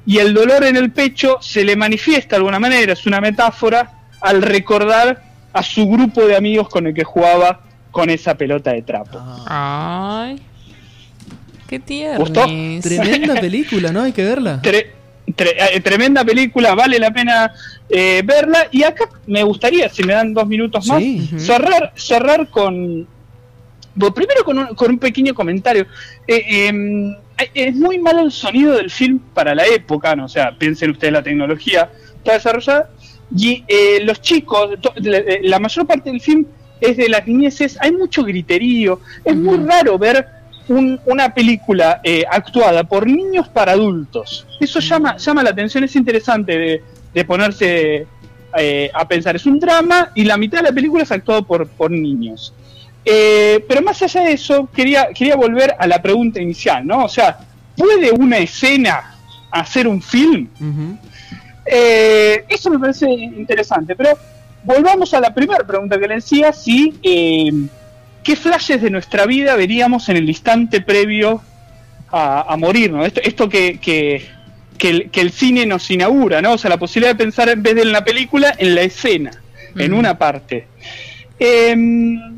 y 0.05 0.17
el 0.19 0.33
dolor 0.33 0.63
en 0.63 0.75
el 0.77 0.91
pecho 0.91 1.37
se 1.41 1.63
le 1.63 1.75
manifiesta 1.75 2.35
de 2.35 2.37
alguna 2.37 2.59
manera, 2.59 2.93
es 2.93 3.05
una 3.05 3.19
metáfora, 3.21 3.91
al 4.21 4.41
recordar 4.41 5.23
a 5.53 5.63
su 5.63 5.87
grupo 5.87 6.25
de 6.25 6.35
amigos 6.35 6.69
con 6.69 6.87
el 6.87 6.93
que 6.93 7.03
jugaba 7.03 7.61
con 7.91 8.09
esa 8.09 8.35
pelota 8.35 8.71
de 8.73 8.81
trapo. 8.81 9.19
ay. 9.47 10.39
Qué 11.67 11.79
¿Gustó? 12.17 12.45
tiernis. 12.45 12.83
Tremenda 12.83 13.33
película, 13.41 13.91
¿no? 13.91 14.01
Hay 14.03 14.11
que 14.11 14.23
verla. 14.23 14.61
Tre- 14.61 14.87
tre- 15.35 15.55
eh, 15.73 15.79
tremenda 15.81 16.23
película, 16.23 16.73
vale 16.75 16.99
la 16.99 17.11
pena 17.11 17.51
eh, 17.89 18.21
verla. 18.25 18.67
Y 18.71 18.83
acá 18.83 19.09
me 19.27 19.43
gustaría, 19.43 19.89
si 19.89 20.03
me 20.03 20.13
dan 20.13 20.33
dos 20.33 20.47
minutos 20.47 20.85
más, 20.87 20.99
Sí. 20.99 21.29
Cerrar, 21.37 21.91
cerrar 21.95 22.49
con. 22.49 23.07
bueno, 23.95 24.13
primero 24.13 24.43
con 24.43 24.57
un, 24.59 24.67
con 24.75 24.91
un 24.91 24.99
pequeño 24.99 25.33
comentario. 25.33 25.85
Eh, 26.27 26.67
em, 26.67 27.15
es 27.53 27.75
muy 27.75 27.99
malo 27.99 28.21
el 28.21 28.31
sonido 28.31 28.73
del 28.77 28.89
film 28.89 29.19
para 29.33 29.53
la 29.53 29.65
época, 29.65 30.15
¿no? 30.15 30.25
O 30.25 30.29
sea, 30.29 30.51
piensen 30.57 30.91
ustedes 30.91 31.13
la 31.13 31.23
tecnología 31.23 31.89
está 32.17 32.33
desarrollada. 32.33 32.89
Y 33.35 33.63
eh, 33.67 33.99
los 34.03 34.21
chicos, 34.21 34.69
la, 34.97 35.21
la 35.41 35.59
mayor 35.59 35.85
parte 35.87 36.11
del 36.11 36.21
film 36.21 36.45
es 36.79 36.95
de 36.97 37.09
las 37.09 37.25
niñeces, 37.27 37.77
hay 37.81 37.91
mucho 37.91 38.23
griterío. 38.23 38.99
Es 39.23 39.35
muy 39.35 39.57
raro 39.57 39.97
ver 39.97 40.25
un- 40.69 40.99
una 41.05 41.33
película 41.33 42.01
eh, 42.03 42.23
actuada 42.29 42.83
por 42.83 43.07
niños 43.07 43.47
para 43.49 43.73
adultos. 43.73 44.45
Eso 44.59 44.79
llama, 44.79 45.17
llama 45.17 45.43
la 45.43 45.49
atención, 45.51 45.83
es 45.83 45.95
interesante 45.95 46.57
de, 46.57 46.83
de 47.13 47.25
ponerse 47.25 48.07
eh, 48.57 48.89
a 48.93 49.07
pensar. 49.07 49.35
Es 49.35 49.45
un 49.45 49.59
drama 49.59 50.11
y 50.15 50.23
la 50.23 50.37
mitad 50.37 50.59
de 50.59 50.63
la 50.69 50.71
película 50.71 51.03
es 51.03 51.11
actuado 51.11 51.43
por, 51.43 51.67
por 51.67 51.91
niños. 51.91 52.53
Eh, 53.03 53.63
pero 53.67 53.81
más 53.83 54.01
allá 54.01 54.21
de 54.21 54.31
eso, 54.33 54.67
quería, 54.75 55.09
quería 55.13 55.35
volver 55.35 55.75
a 55.77 55.85
la 55.87 56.01
pregunta 56.01 56.41
inicial, 56.41 56.85
¿no? 56.87 57.05
O 57.05 57.09
sea, 57.09 57.37
¿puede 57.77 58.11
una 58.11 58.37
escena 58.37 59.15
hacer 59.51 59.87
un 59.87 60.01
film? 60.01 60.47
Eh, 61.65 62.45
eso 62.49 62.69
me 62.69 62.79
parece 62.79 63.09
interesante, 63.09 63.95
pero 63.95 64.11
volvamos 64.63 65.13
a 65.13 65.19
la 65.19 65.33
primera 65.33 65.63
pregunta 65.65 65.99
que 65.99 66.07
le 66.07 66.15
decía, 66.15 66.51
si 66.53 66.93
qué 68.25 68.35
flashes 68.35 68.81
de 68.81 68.89
nuestra 68.89 69.27
vida 69.27 69.55
veríamos 69.55 70.09
en 70.09 70.17
el 70.17 70.27
instante 70.27 70.81
previo 70.81 71.41
a, 72.11 72.51
a 72.51 72.57
morirnos. 72.57 73.05
Esto, 73.05 73.21
esto 73.23 73.47
que, 73.47 73.79
que, 73.79 74.27
que 74.79 74.89
el, 74.89 75.11
que 75.11 75.21
el 75.21 75.31
cine 75.31 75.65
nos 75.67 75.89
inaugura, 75.91 76.41
¿no? 76.41 76.53
O 76.53 76.57
sea, 76.57 76.71
la 76.71 76.77
posibilidad 76.77 77.13
de 77.13 77.23
pensar 77.23 77.49
en 77.49 77.61
vez 77.61 77.75
de 77.75 77.83
en 77.83 77.91
la 77.91 78.03
película, 78.03 78.53
en 78.57 78.73
la 78.73 78.81
escena, 78.81 79.31
en 79.75 79.93
una 79.93 80.17
parte. 80.17 80.67
Eh, 81.39 81.75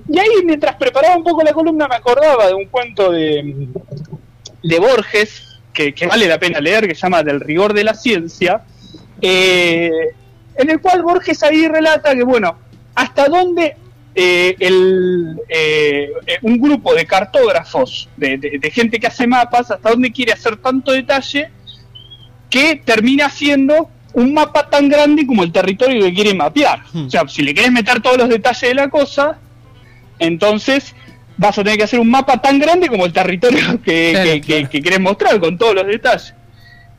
y 0.09 0.19
ahí, 0.19 0.43
mientras 0.43 0.75
preparaba 0.75 1.15
un 1.15 1.23
poco 1.23 1.41
la 1.41 1.53
columna, 1.53 1.87
me 1.87 1.95
acordaba 1.95 2.47
de 2.47 2.53
un 2.53 2.65
cuento 2.65 3.09
de, 3.09 3.69
de 4.63 4.79
Borges, 4.79 5.59
que, 5.73 5.93
que 5.93 6.05
vale 6.05 6.27
la 6.27 6.37
pena 6.37 6.59
leer, 6.59 6.85
que 6.85 6.95
se 6.95 7.01
llama 7.01 7.23
Del 7.23 7.39
rigor 7.39 7.73
de 7.73 7.85
la 7.85 7.93
ciencia, 7.93 8.61
eh, 9.21 9.89
en 10.57 10.69
el 10.69 10.81
cual 10.81 11.01
Borges 11.01 11.43
ahí 11.43 11.65
relata 11.65 12.13
que, 12.13 12.23
bueno, 12.23 12.57
hasta 12.93 13.29
dónde 13.29 13.77
eh, 14.19 14.55
el, 14.59 15.37
eh, 15.47 16.09
eh, 16.25 16.37
un 16.41 16.57
grupo 16.59 16.95
de 16.95 17.05
cartógrafos, 17.05 18.09
de, 18.17 18.37
de- 18.39 18.57
de 18.59 18.71
gente 18.71 18.99
que 18.99 19.05
hace 19.05 19.27
mapas, 19.27 19.69
hasta 19.69 19.91
dónde 19.91 20.11
quiere 20.11 20.31
hacer 20.33 20.57
tanto 20.57 20.91
detalle 20.91 21.51
que 22.49 22.81
termina 22.83 23.29
siendo 23.29 23.89
un 24.13 24.33
mapa 24.33 24.67
tan 24.69 24.89
grande 24.89 25.27
como 25.27 25.43
el 25.43 25.51
territorio 25.51 26.03
que 26.05 26.13
quiere 26.15 26.33
mapear. 26.33 26.81
Hmm. 26.91 27.05
O 27.05 27.09
sea, 27.11 27.27
si 27.27 27.43
le 27.43 27.53
querés 27.53 27.71
meter 27.71 28.01
todos 28.01 28.17
los 28.17 28.27
detalles 28.29 28.61
de 28.69 28.73
la 28.73 28.89
cosa, 28.89 29.37
entonces 30.17 30.95
vas 31.37 31.55
a 31.59 31.63
tener 31.63 31.77
que 31.77 31.83
hacer 31.83 31.99
un 31.99 32.09
mapa 32.09 32.41
tan 32.41 32.57
grande 32.57 32.87
como 32.87 33.05
el 33.05 33.13
territorio 33.13 33.79
que, 33.85 34.11
Claro, 34.13 34.31
que- 34.31 34.41
que- 34.41 34.47
claro. 34.47 34.69
que 34.71 34.81
querés 34.81 34.99
mostrar 34.99 35.39
con 35.39 35.57
todos 35.57 35.75
los 35.75 35.85
detalles. 35.85 36.33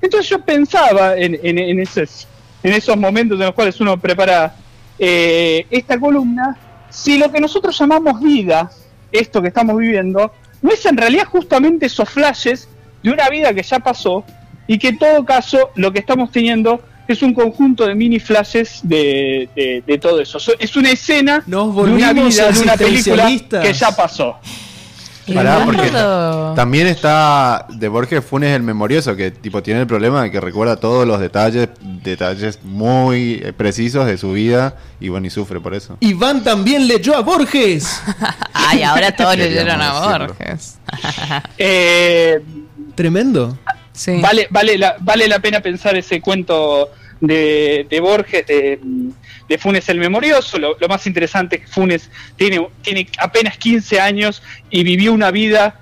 Entonces 0.00 0.30
yo 0.30 0.40
pensaba 0.44 1.16
en, 1.16 1.36
en- 1.42 1.58
en 1.58 1.80
esos, 1.80 2.28
en 2.62 2.72
esos 2.74 2.96
momentos 2.96 3.36
en 3.40 3.46
los 3.46 3.54
cuales 3.54 3.80
uno 3.80 3.98
prepara 3.98 4.54
eh, 5.00 5.66
esta 5.70 5.98
columna, 5.98 6.56
si 6.90 7.18
lo 7.18 7.30
que 7.30 7.40
nosotros 7.40 7.78
llamamos 7.78 8.20
vida, 8.20 8.70
esto 9.12 9.40
que 9.42 9.48
estamos 9.48 9.76
viviendo, 9.76 10.32
no 10.62 10.70
es 10.70 10.84
en 10.86 10.96
realidad 10.96 11.24
justamente 11.26 11.86
esos 11.86 12.08
flashes 12.08 12.68
de 13.02 13.10
una 13.10 13.28
vida 13.28 13.52
que 13.54 13.62
ya 13.62 13.78
pasó 13.78 14.24
y 14.66 14.78
que 14.78 14.88
en 14.88 14.98
todo 14.98 15.24
caso 15.24 15.70
lo 15.76 15.92
que 15.92 15.98
estamos 16.00 16.30
teniendo 16.30 16.80
es 17.06 17.22
un 17.22 17.32
conjunto 17.32 17.86
de 17.86 17.94
mini 17.94 18.18
flashes 18.20 18.80
de, 18.82 19.48
de- 19.56 19.82
de 19.86 19.98
todo 19.98 20.20
eso. 20.20 20.38
So- 20.38 20.52
Es 20.58 20.76
una 20.76 20.90
escena 20.90 21.42
Nos 21.46 21.74
de 21.74 21.80
una 21.82 22.12
vida, 22.12 22.50
de 22.52 22.60
una 22.60 22.76
película 22.76 23.22
que 23.62 23.72
ya 23.72 23.90
pasó. 23.96 24.36
Pará, 25.34 25.62
porque 25.64 25.82
Leonardo. 25.82 26.54
también 26.54 26.86
está 26.86 27.66
de 27.68 27.88
Borges 27.88 28.24
Funes 28.24 28.54
el 28.54 28.62
memorioso, 28.62 29.14
que 29.16 29.30
tipo 29.30 29.62
tiene 29.62 29.80
el 29.80 29.86
problema 29.86 30.22
de 30.22 30.30
que 30.30 30.40
recuerda 30.40 30.76
todos 30.76 31.06
los 31.06 31.20
detalles, 31.20 31.68
detalles 31.80 32.60
muy 32.62 33.40
eh, 33.44 33.52
precisos 33.52 34.06
de 34.06 34.16
su 34.16 34.32
vida 34.32 34.76
y 35.00 35.08
bueno, 35.08 35.26
y 35.26 35.30
sufre 35.30 35.60
por 35.60 35.74
eso. 35.74 35.96
Iván 36.00 36.42
también 36.42 36.86
leyó 36.86 37.16
a 37.16 37.20
Borges. 37.20 38.00
Ay, 38.52 38.82
ahora 38.82 39.12
todos 39.12 39.36
leyeron 39.36 39.80
a 39.80 39.92
decirlo. 39.94 40.26
Borges. 40.28 40.78
Eh, 41.58 42.40
Tremendo. 42.94 43.58
Sí. 43.92 44.20
Vale, 44.20 44.46
vale, 44.50 44.78
la, 44.78 44.96
vale 45.00 45.28
la 45.28 45.38
pena 45.40 45.60
pensar 45.60 45.96
ese 45.96 46.20
cuento 46.20 46.88
de, 47.20 47.86
de 47.88 48.00
Borges, 48.00 48.46
de, 48.46 48.78
de 49.48 49.58
Funes 49.58 49.88
el 49.88 49.98
Memorioso. 49.98 50.58
Lo, 50.58 50.76
lo 50.78 50.88
más 50.88 51.06
interesante 51.06 51.56
es 51.56 51.62
que 51.62 51.68
Funes 51.68 52.10
tiene, 52.36 52.66
tiene 52.82 53.08
apenas 53.18 53.56
15 53.58 54.00
años 54.00 54.42
y 54.70 54.82
vivió 54.84 55.12
una 55.12 55.30
vida 55.30 55.80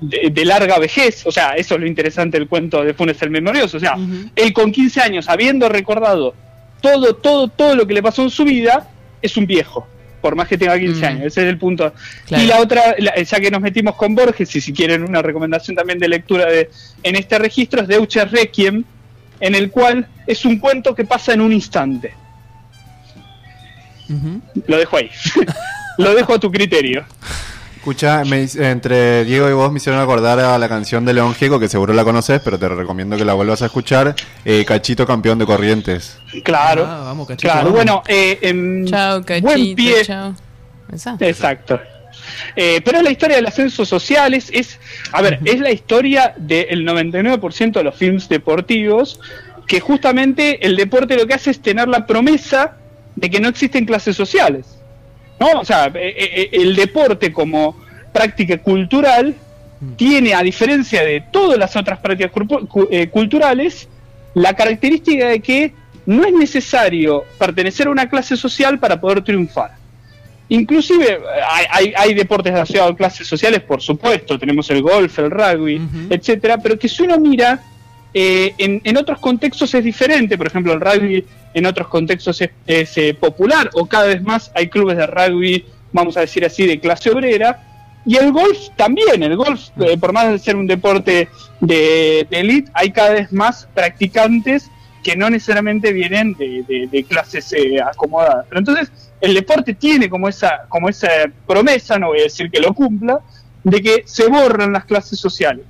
de, 0.00 0.30
de 0.30 0.44
larga 0.44 0.78
vejez. 0.78 1.26
O 1.26 1.32
sea, 1.32 1.50
eso 1.56 1.74
es 1.74 1.80
lo 1.80 1.86
interesante 1.86 2.38
del 2.38 2.48
cuento 2.48 2.84
de 2.84 2.94
Funes 2.94 3.20
el 3.22 3.30
Memorioso. 3.30 3.76
O 3.78 3.80
sea, 3.80 3.96
él 4.36 4.52
con 4.52 4.70
15 4.72 5.00
años, 5.00 5.28
habiendo 5.28 5.68
recordado 5.68 6.34
todo, 6.80 7.16
todo, 7.16 7.48
todo 7.48 7.74
lo 7.74 7.86
que 7.86 7.94
le 7.94 8.02
pasó 8.02 8.22
en 8.22 8.30
su 8.30 8.44
vida, 8.44 8.88
es 9.22 9.36
un 9.36 9.46
viejo. 9.46 9.88
por 10.20 10.34
más 10.34 10.48
que 10.48 10.58
tenga 10.58 10.76
15 10.76 11.00
Mm. 11.00 11.04
años. 11.04 11.26
Ese 11.26 11.42
es 11.42 11.48
el 11.48 11.56
punto. 11.56 11.92
Claro. 12.26 12.42
Y 12.42 12.46
la 12.48 12.58
otra, 12.60 12.96
la- 12.98 13.14
ya 13.22 13.38
que 13.38 13.48
nos 13.48 13.60
metimos 13.60 13.94
con 13.94 14.12
Borges, 14.16 14.56
y 14.56 14.60
si 14.60 14.72
quieren 14.72 15.04
una 15.04 15.22
recomendación 15.22 15.76
también 15.76 16.00
de 16.00 16.08
lectura 16.08 16.46
de, 16.46 16.68
en 17.04 17.14
este 17.14 17.38
registro, 17.38 17.82
es 17.82 17.86
Deutsche 17.86 18.24
Requiem, 18.24 18.82
en 19.40 19.54
el 19.54 19.70
cual 19.70 20.06
es 20.26 20.44
un 20.44 20.58
cuento 20.58 20.94
que 20.94 21.04
pasa 21.04 21.32
en 21.34 21.40
un 21.40 21.52
instante. 21.52 22.14
Lo 24.66 24.76
dejo 24.78 24.96
ahí. 24.96 25.10
Lo 25.98 26.14
dejo 26.14 26.34
a 26.34 26.38
tu 26.38 26.50
criterio. 26.50 27.04
Escucha, 27.76 28.24
me 28.24 28.42
hice- 28.42 28.68
entre 28.70 29.24
Diego 29.24 29.48
y 29.48 29.52
vos 29.52 29.70
me 29.70 29.78
hicieron 29.78 30.00
acordar 30.00 30.38
a 30.40 30.58
la 30.58 30.68
canción 30.68 31.04
de 31.04 31.14
León 31.14 31.34
Gieco, 31.34 31.58
que 31.60 31.68
seguro 31.68 31.94
la 31.94 32.02
conoces, 32.04 32.40
pero 32.44 32.58
te 32.58 32.68
recomiendo 32.68 33.16
que 33.16 33.24
la 33.24 33.32
vuelvas 33.34 33.62
a 33.62 33.66
escuchar. 33.66 34.14
eh, 34.44 34.64
Cachito 34.66 35.06
campeón 35.06 35.38
de 35.38 35.46
Corrientes. 35.46 36.18
Claro. 36.44 36.84
Ah, 36.86 37.02
vamos, 37.04 37.28
cachito, 37.28 37.48
claro. 37.52 37.66
vamos. 37.72 37.76
Bueno, 37.76 38.02
eh, 38.08 38.38
em, 38.42 38.84
Chao, 38.86 39.22
buen 39.40 39.74
pie. 39.76 40.04
chao. 40.04 40.34
Exacto. 41.20 41.80
Eh, 42.54 42.80
pero 42.84 43.02
la 43.02 43.10
historia 43.10 43.36
del 43.36 43.46
ascenso 43.46 43.84
social 43.84 44.34
es, 44.34 44.50
es 44.52 44.78
a 45.12 45.22
ver, 45.22 45.40
es 45.44 45.60
la 45.60 45.70
historia 45.70 46.34
del 46.36 46.86
99% 46.86 47.72
de 47.72 47.84
los 47.84 47.94
films 47.94 48.28
deportivos, 48.28 49.20
que 49.66 49.80
justamente 49.80 50.64
el 50.66 50.76
deporte 50.76 51.16
lo 51.16 51.26
que 51.26 51.34
hace 51.34 51.50
es 51.50 51.60
tener 51.60 51.88
la 51.88 52.06
promesa 52.06 52.76
de 53.16 53.30
que 53.30 53.40
no 53.40 53.48
existen 53.48 53.84
clases 53.84 54.16
sociales. 54.16 54.78
¿no? 55.40 55.60
O 55.60 55.64
sea, 55.64 55.86
eh, 55.86 56.14
eh, 56.16 56.48
el 56.52 56.76
deporte 56.76 57.32
como 57.32 57.76
práctica 58.12 58.58
cultural 58.58 59.34
tiene, 59.96 60.34
a 60.34 60.42
diferencia 60.42 61.02
de 61.04 61.22
todas 61.30 61.58
las 61.58 61.76
otras 61.76 61.98
prácticas 61.98 62.32
eh, 62.90 63.08
culturales, 63.08 63.88
la 64.34 64.54
característica 64.54 65.28
de 65.28 65.40
que 65.40 65.74
no 66.06 66.24
es 66.24 66.32
necesario 66.32 67.24
pertenecer 67.38 67.88
a 67.88 67.90
una 67.90 68.08
clase 68.08 68.36
social 68.36 68.78
para 68.78 69.00
poder 69.00 69.22
triunfar. 69.22 69.72
Inclusive 70.48 71.18
hay, 71.50 71.66
hay- 71.70 71.92
hay 71.96 72.14
deportes 72.14 72.54
asociados 72.54 72.92
a 72.92 72.96
clases 72.96 73.26
sociales, 73.26 73.60
por 73.62 73.82
supuesto, 73.82 74.38
tenemos 74.38 74.70
el 74.70 74.80
golf, 74.82 75.18
el 75.18 75.30
rugby, 75.30 75.76
Ujú. 75.76 76.06
etcétera, 76.10 76.58
pero 76.58 76.78
que 76.78 76.88
si 76.88 77.02
uno 77.02 77.18
mira 77.18 77.60
eh, 78.14 78.54
en, 78.58 78.80
en 78.84 78.96
otros 78.96 79.18
contextos 79.18 79.74
es 79.74 79.82
diferente, 79.84 80.38
por 80.38 80.46
ejemplo 80.46 80.72
el 80.72 80.80
rugby 80.80 81.24
en 81.52 81.66
otros 81.66 81.88
contextos 81.88 82.40
es, 82.40 82.50
es, 82.66 82.96
eh, 82.96 83.12
popular 83.14 83.68
o 83.74 83.86
cada 83.86 84.06
vez 84.06 84.22
más 84.22 84.50
hay 84.54 84.68
clubes 84.68 84.96
de 84.96 85.06
rugby, 85.06 85.64
vamos 85.92 86.16
a 86.16 86.20
decir 86.20 86.44
así, 86.44 86.66
de 86.66 86.78
clase 86.80 87.10
obrera, 87.10 87.62
y 88.06 88.16
el 88.16 88.30
golf 88.30 88.56
también, 88.76 89.22
el 89.24 89.36
golf, 89.36 89.68
eh, 89.80 89.98
por 89.98 90.12
más 90.12 90.30
de 90.30 90.38
ser 90.38 90.54
un 90.56 90.66
deporte 90.68 91.28
de, 91.60 92.26
de 92.30 92.40
elite, 92.40 92.70
hay 92.72 92.92
cada 92.92 93.10
vez 93.10 93.32
más 93.32 93.68
practicantes 93.74 94.70
que 95.02 95.16
no 95.16 95.28
necesariamente 95.28 95.92
vienen 95.92 96.34
de, 96.34 96.62
de- 96.68 96.86
de 96.90 97.04
clases 97.04 97.52
eh, 97.52 97.80
acomodadas. 97.80 98.46
Pero 98.48 98.58
entonces 98.60 98.90
el 99.20 99.34
deporte 99.34 99.74
tiene 99.74 100.08
como 100.08 100.28
esa, 100.28 100.66
como 100.68 100.88
esa 100.88 101.08
promesa, 101.46 101.98
no 101.98 102.08
voy 102.08 102.20
a 102.20 102.24
decir 102.24 102.50
que 102.50 102.60
lo 102.60 102.74
cumpla, 102.74 103.20
de 103.64 103.82
que 103.82 104.02
se 104.06 104.28
borran 104.28 104.72
las 104.72 104.84
clases 104.84 105.18
sociales. 105.18 105.64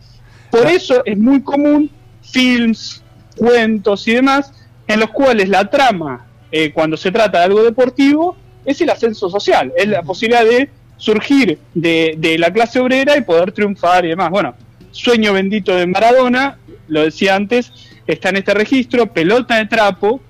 Por 0.51 0.67
eso 0.67 1.03
es 1.05 1.17
muy 1.17 1.43
común 1.43 1.91
films, 2.23 3.03
cuentos 3.37 4.07
y 4.09 4.15
demás, 4.15 4.53
en 4.87 5.01
los 5.01 5.11
cuales 5.11 5.49
la 5.49 5.69
trama, 5.69 6.27
eh, 6.51 6.73
cuando 6.73 6.97
se 6.97 7.11
trata 7.11 7.39
de 7.39 7.45
algo 7.45 7.63
deportivo, 7.63 8.37
es 8.65 8.81
el 8.81 8.91
ascenso 8.91 9.31
social, 9.31 9.73
es 9.77 9.89
la 9.89 10.03
posibilidad 10.03 10.45
de 10.45 10.71
surgir 10.97 11.59
de, 11.75 12.15
de 12.19 12.39
la 12.39 12.53
clase 12.53 12.81
obrera 12.81 13.17
y 13.17 13.23
poder 13.23 13.53
triunfar 13.53 14.05
y 14.05 14.09
demás. 14.09 14.31
Bueno, 14.31 14.55
sueño 14.91 15.33
bendito 15.33 15.75
de 15.75 15.87
Maradona, 15.87 16.59
lo 16.89 17.03
decía 17.03 17.35
antes, 17.35 17.73
está 18.07 18.31
en 18.31 18.37
este 18.37 18.55
registro, 18.55 19.07
pelota 19.13 19.57
de 19.57 19.67
trapo, 19.67 20.21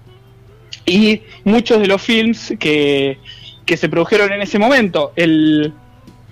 y 0.87 1.23
muchos 1.45 1.81
de 1.81 1.87
los 1.89 2.01
films 2.01 2.55
que, 2.59 3.19
que 3.65 3.77
se 3.77 3.89
produjeron 3.89 4.33
en 4.33 4.41
ese 4.43 4.59
momento. 4.59 5.13
El, 5.17 5.73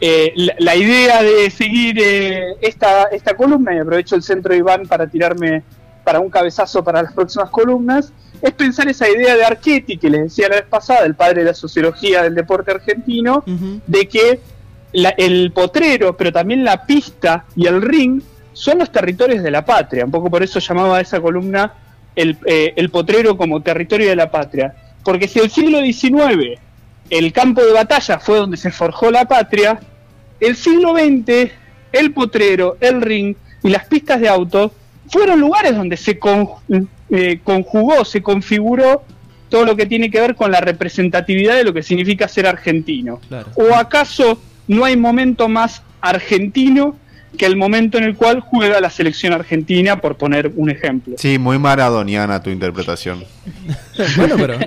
eh, 0.01 0.33
la, 0.37 0.55
la 0.59 0.77
idea 0.77 1.23
de 1.23 1.51
seguir 1.51 1.99
eh, 2.01 2.55
esta, 2.61 3.05
esta 3.13 3.37
columna, 3.37 3.75
y 3.75 3.79
aprovecho 3.79 4.15
el 4.17 4.23
centro 4.23 4.53
de 4.53 4.59
Iván 4.59 4.87
para 4.87 5.07
tirarme 5.07 5.63
para 6.05 6.21
un 6.21 6.31
cabezazo 6.31 6.85
para 6.85 7.03
las 7.03 7.13
próximas 7.13 7.51
columnas, 7.51 8.13
es 8.43 8.53
pensar 8.53 8.87
esa 8.89 9.09
idea 9.09 9.35
de 9.37 9.45
Archetti 9.45 9.97
que 9.97 10.11
les 10.11 10.23
decía 10.25 10.49
la 10.49 10.57
vez 10.57 10.67
pasada, 10.69 11.07
el 11.07 11.15
padre 11.15 11.41
de 11.41 11.47
la 11.47 11.55
sociología 11.55 12.23
del 12.23 12.35
deporte 12.35 12.71
argentino, 12.73 13.43
de 13.87 14.07
que 14.07 14.41
la- 14.93 15.15
el 15.17 15.51
potrero, 15.53 16.17
pero 16.17 16.31
también 16.31 16.63
la 16.63 16.85
pista 16.85 17.47
y 17.57 17.67
el 17.67 17.81
ring 17.81 18.21
son 18.53 18.79
los 18.79 18.93
territorios 18.93 19.43
de 19.43 19.51
la 19.51 19.65
patria. 19.65 20.05
Un 20.05 20.11
poco 20.11 20.31
por 20.31 20.43
eso 20.43 20.59
llamaba 20.61 20.99
a 20.99 21.01
esa 21.01 21.21
columna 21.21 21.73
el, 22.17 22.37
eh, 22.47 22.73
el 22.77 22.91
potrero 22.91 23.37
como 23.37 23.61
territorio 23.63 24.09
de 24.09 24.17
la 24.17 24.31
patria. 24.31 24.75
Porque 25.03 25.29
si 25.29 25.39
el 25.41 25.51
siglo 25.51 25.81
XIX 25.81 26.59
el 27.11 27.33
campo 27.33 27.63
de 27.63 27.73
batalla 27.73 28.19
fue 28.19 28.39
donde 28.39 28.57
se 28.57 28.71
forjó 28.71 29.11
la 29.11 29.27
patria, 29.27 29.79
el 30.41 30.57
siglo 30.57 30.95
XX 30.95 31.51
el 31.93 32.13
potrero, 32.13 32.77
el 32.81 33.01
ring 33.03 33.37
y 33.63 33.69
las 33.69 33.85
pistas 33.87 34.21
de 34.21 34.29
auto 34.29 34.73
fueron 35.11 35.39
lugares 35.41 35.77
donde 35.77 35.97
se 35.97 36.19
con- 36.19 36.49
eh, 37.11 37.39
conjugó, 37.45 38.05
se 38.05 38.23
configuró 38.23 39.05
todo 39.51 39.65
lo 39.67 39.77
que 39.77 39.87
tiene 39.87 40.11
que 40.11 40.19
ver 40.21 40.35
con 40.35 40.51
la 40.51 40.61
representatividad 40.61 41.55
de 41.57 41.65
lo 41.65 41.73
que 41.75 41.83
significa 41.83 42.27
ser 42.27 42.47
argentino. 42.47 43.21
Claro. 43.29 43.49
¿O 43.55 43.75
acaso 43.75 44.41
no 44.67 44.85
hay 44.87 44.97
momento 44.97 45.49
más 45.49 45.83
argentino 46.01 46.97
que 47.37 47.47
el 47.47 47.57
momento 47.57 47.99
en 47.99 48.05
el 48.05 48.17
cual 48.17 48.41
juega 48.41 48.81
la 48.81 48.91
selección 48.91 49.33
argentina, 49.33 50.01
por 50.01 50.17
poner 50.17 50.53
un 50.57 50.71
ejemplo? 50.71 51.15
Sí, 51.19 51.39
muy 51.39 51.59
maradoniana 51.59 52.43
tu 52.43 52.51
interpretación. 52.51 53.25
Bueno, 54.17 54.37
pero. 54.39 54.59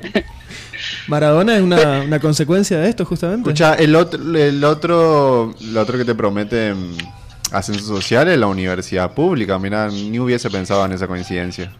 Maradona 1.07 1.55
es 1.55 1.61
una, 1.61 2.01
una 2.01 2.19
consecuencia 2.19 2.79
de 2.79 2.89
esto, 2.89 3.05
justamente. 3.05 3.49
Escucha, 3.49 3.73
el 3.75 3.95
otro, 3.95 4.19
el 4.37 4.63
otro, 4.63 5.53
lo 5.59 5.81
otro 5.81 5.97
que 5.97 6.05
te 6.05 6.15
promete 6.15 6.73
mm, 6.73 6.97
ascenso 7.51 7.85
social 7.85 8.27
es 8.27 8.37
la 8.37 8.47
universidad 8.47 9.13
pública. 9.13 9.57
Mira, 9.57 9.89
ni 9.89 10.19
hubiese 10.19 10.49
pensado 10.49 10.85
en 10.85 10.93
esa 10.93 11.07
coincidencia. 11.07 11.71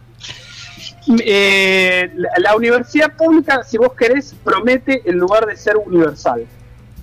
Eh, 1.24 2.10
la, 2.16 2.28
la 2.38 2.56
universidad 2.56 3.14
pública, 3.16 3.62
si 3.64 3.78
vos 3.78 3.92
querés, 3.94 4.34
promete 4.44 5.02
el 5.06 5.16
lugar 5.16 5.46
de 5.46 5.56
ser 5.56 5.76
universal. 5.76 6.46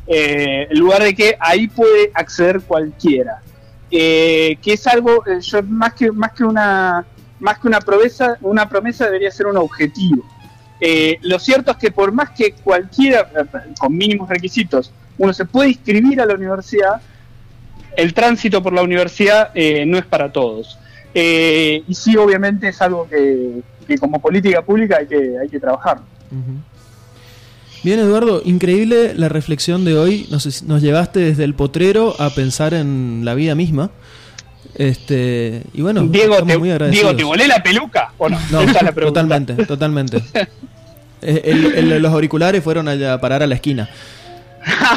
Eh, 0.08 0.68
el 0.70 0.80
lugar 0.80 1.02
de 1.02 1.16
que 1.16 1.36
ahí 1.40 1.68
puede 1.68 2.12
acceder 2.14 2.62
cualquiera. 2.62 3.42
Eh, 3.92 4.58
que 4.62 4.74
es 4.74 4.88
algo, 4.88 5.24
eh, 5.28 5.40
yo 5.42 5.62
más 5.64 5.94
que, 5.94 6.12
más 6.12 6.32
que 6.32 6.44
una 6.44 7.06
más 7.40 7.60
que 7.60 7.68
una 7.68 7.80
promesa, 7.80 8.38
una 8.42 8.68
promesa 8.68 9.06
debería 9.06 9.30
ser 9.30 9.46
un 9.46 9.58
objetivo. 9.58 10.24
Eh, 10.80 11.18
lo 11.22 11.38
cierto 11.38 11.72
es 11.72 11.78
que 11.78 11.92
por 11.92 12.12
más 12.12 12.32
que 12.32 12.54
cualquiera, 12.54 13.30
con 13.78 13.96
mínimos 13.96 14.30
requisitos, 14.30 14.92
uno 15.18 15.34
se 15.34 15.46
puede 15.46 15.70
inscribir 15.70 16.20
a 16.22 16.26
la 16.26 16.34
universidad, 16.34 17.02
el 17.98 18.14
tránsito 18.14 18.64
por 18.64 18.74
la 18.74 18.82
universidad 18.82 19.54
no 19.54 19.98
es 19.98 20.06
para 20.06 20.32
todos. 20.32 20.80
Y 21.14 21.94
sí, 21.94 22.18
obviamente 22.18 22.70
es 22.70 22.82
algo 22.82 23.08
que, 23.08 23.62
que 23.86 23.98
como 23.98 24.20
política 24.20 24.62
pública 24.62 24.98
hay 24.98 25.08
que, 25.08 25.38
hay 25.40 25.50
que 25.50 25.60
trabajar. 25.60 26.00
Bien, 27.86 28.00
Eduardo, 28.00 28.42
increíble 28.44 29.14
la 29.16 29.30
reflexión 29.30 29.86
de 29.86 29.98
hoy. 29.98 30.26
Nos, 30.32 30.64
nos 30.64 30.82
llevaste 30.82 31.20
desde 31.20 31.44
el 31.46 31.54
potrero 31.54 32.16
a 32.20 32.32
pensar 32.32 32.74
en 32.74 33.22
la 33.24 33.36
vida 33.36 33.54
misma. 33.56 33.92
Este, 34.74 35.62
y 35.74 35.82
bueno, 35.82 36.02
Diego, 36.08 36.44
te, 36.44 36.58
muy. 36.58 36.70
Diego, 36.90 37.16
¿te 37.16 37.24
volé 37.24 37.48
la 37.48 37.62
peluca 37.64 38.12
o 38.18 38.28
no? 38.28 38.38
No, 38.52 38.62
Esa 38.62 38.80
es 38.80 38.84
la 38.84 38.92
pregunta. 38.92 39.22
totalmente, 39.22 39.66
totalmente. 39.66 40.22
Eh, 41.22 41.42
el- 41.46 41.92
el- 41.92 42.02
los 42.04 42.12
auriculares 42.12 42.64
fueron 42.64 42.88
a 42.88 43.20
parar 43.20 43.42
a 43.42 43.48
la 43.48 43.56
esquina. 43.56 43.90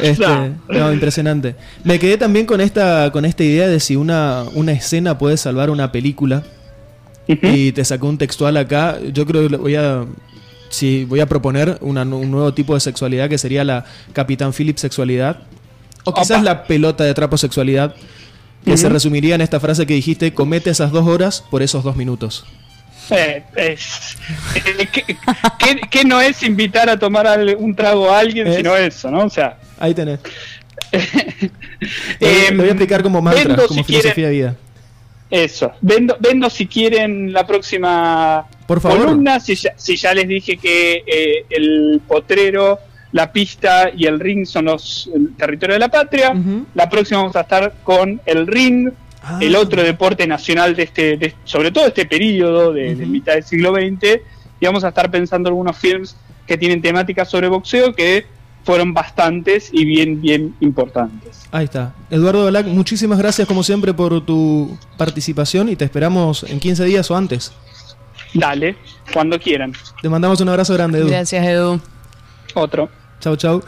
Este, 0.03 0.27
no, 0.69 0.93
impresionante. 0.93 1.55
Me 1.85 1.99
quedé 1.99 2.19
también 2.19 2.45
con 2.45 2.61
esta, 2.61 3.11
con 3.13 3.25
esta 3.25 3.45
idea 3.45 3.67
de 3.69 3.81
si 3.81 3.97
una, 3.97 4.45
una 4.55 4.73
escena 4.73 5.17
puede 5.17 5.37
salvar 5.39 5.71
una 5.71 5.91
película. 5.93 6.43
Y 7.27 7.73
te 7.73 7.83
sacó 7.85 8.09
un 8.09 8.19
textual 8.19 8.57
acá. 8.59 8.99
Yo 9.13 9.25
creo 9.27 9.49
que 9.49 9.57
voy 9.57 9.77
a. 9.77 10.05
Sí, 10.71 11.05
voy 11.07 11.21
a 11.21 11.27
proponer 11.27 11.79
una 11.81 12.03
un 12.03 12.31
nuevo 12.31 12.53
tipo 12.55 12.75
de 12.75 12.81
sexualidad 12.81 13.29
que 13.29 13.39
sería 13.39 13.65
la 13.65 13.85
Capitán 14.13 14.53
Phillips 14.53 14.81
sexualidad. 14.81 15.39
O 16.05 16.13
quizás 16.15 16.33
Opa. 16.39 16.43
la 16.43 16.65
pelota 16.65 17.05
de 17.05 17.15
trapo 17.15 17.37
sexualidad. 17.39 17.95
Que 18.65 18.77
se 18.77 18.89
resumiría 18.89 19.35
en 19.35 19.41
esta 19.41 19.61
frase 19.61 19.87
que 19.87 19.95
dijiste: 19.95 20.35
comete 20.35 20.69
esas 20.71 20.91
dos 20.93 21.07
horas 21.07 21.43
por 21.51 21.63
esos 21.63 21.85
dos 21.85 21.97
minutos. 21.97 22.45
Eh, 23.11 23.43
eh, 23.57 23.79
¿qué, 24.93 25.17
qué- 25.59 25.81
qué 25.91 26.05
no 26.05 26.21
es 26.21 26.43
invitar 26.43 26.91
a 26.91 26.99
tomar 26.99 27.27
un 27.57 27.75
trago 27.75 28.11
a 28.11 28.19
alguien 28.19 28.53
sino 28.55 28.77
eso, 28.77 29.11
no? 29.11 29.25
O 29.25 29.31
sea, 29.31 29.57
Ahí 29.79 29.95
tenés. 29.95 30.21
lo 32.51 32.57
voy 32.57 32.67
a 32.67 32.73
explicar 32.73 33.03
como 33.03 33.23
mantra, 33.23 33.45
vendo 33.45 33.67
como 33.67 33.79
si 33.81 33.85
filosofía 33.85 34.13
quieren- 34.13 34.31
de 34.31 34.37
vida. 34.37 34.57
Eso. 35.31 35.73
Vendo, 35.81 36.17
vendo 36.21 36.51
si 36.51 36.67
quieren 36.67 37.33
la 37.33 37.47
próxima 37.47 38.47
Por 38.69 38.81
favor. 38.81 39.07
columna. 39.07 39.41
Si 39.41 39.57
ya, 39.57 39.73
si 39.77 39.97
ya 39.97 40.15
les 40.15 40.29
dije 40.29 40.57
que 40.59 41.03
eh, 41.07 41.45
el 41.51 42.01
potrero, 42.07 42.79
la 43.11 43.33
pista 43.33 43.91
y 43.97 44.05
el 44.05 44.21
ring 44.21 44.47
son 44.47 44.67
los 44.67 45.11
el 45.13 45.35
territorio 45.35 45.73
de 45.75 45.81
la 45.81 45.89
patria. 45.89 46.33
La 46.75 46.89
próxima 46.89 47.21
vamos 47.23 47.35
a 47.35 47.41
estar 47.41 47.73
con 47.83 48.21
el 48.27 48.47
ring, 48.47 48.91
Ah. 49.21 49.39
el 49.43 49.57
otro 49.57 49.83
deporte 49.83 50.27
nacional 50.29 50.77
de 50.77 50.85
este, 50.85 51.17
de- 51.17 51.35
sobre 51.45 51.73
todo 51.73 51.87
este 51.89 52.07
periodo 52.07 52.73
de, 52.73 52.95
mitad 52.95 53.33
del 53.35 53.43
siglo 53.43 53.75
XX. 53.75 54.21
Y 54.61 54.67
vamos 54.67 54.85
a 54.85 54.89
estar 54.89 55.11
pensando 55.11 55.49
algunos 55.49 55.77
films 55.77 56.17
que 56.47 56.57
tienen 56.57 56.81
temática 56.81 57.25
sobre 57.25 57.49
boxeo 57.49 57.95
que 57.95 58.27
fueron 58.65 58.95
bastantes 58.95 59.71
y 59.73 59.85
bien, 59.85 60.21
bien 60.21 60.55
importantes. 60.61 61.47
Ahí 61.51 61.65
está. 61.65 61.95
Eduardo 62.11 62.45
Balac, 62.45 62.67
muchísimas 62.67 63.19
gracias 63.19 63.49
como 63.49 63.63
siempre 63.65 63.93
por 63.95 64.25
tu 64.25 64.79
participación 64.97 65.69
y 65.69 65.77
te 65.77 65.85
esperamos 65.85 66.45
en 66.45 66.61
15 66.61 66.85
días 66.85 67.11
o 67.11 67.17
antes. 67.17 67.53
Dale, 68.35 68.77
cuando 69.13 69.39
quieran. 69.39 69.73
Te 70.03 70.09
mandamos 70.09 70.41
un 70.41 70.49
abrazo 70.49 70.75
grande, 70.75 70.99
Edu. 70.99 71.09
Gracias, 71.09 71.45
Edu. 71.45 71.81
Otro. 72.55 72.89
Chau, 73.21 73.37
chau. 73.37 73.63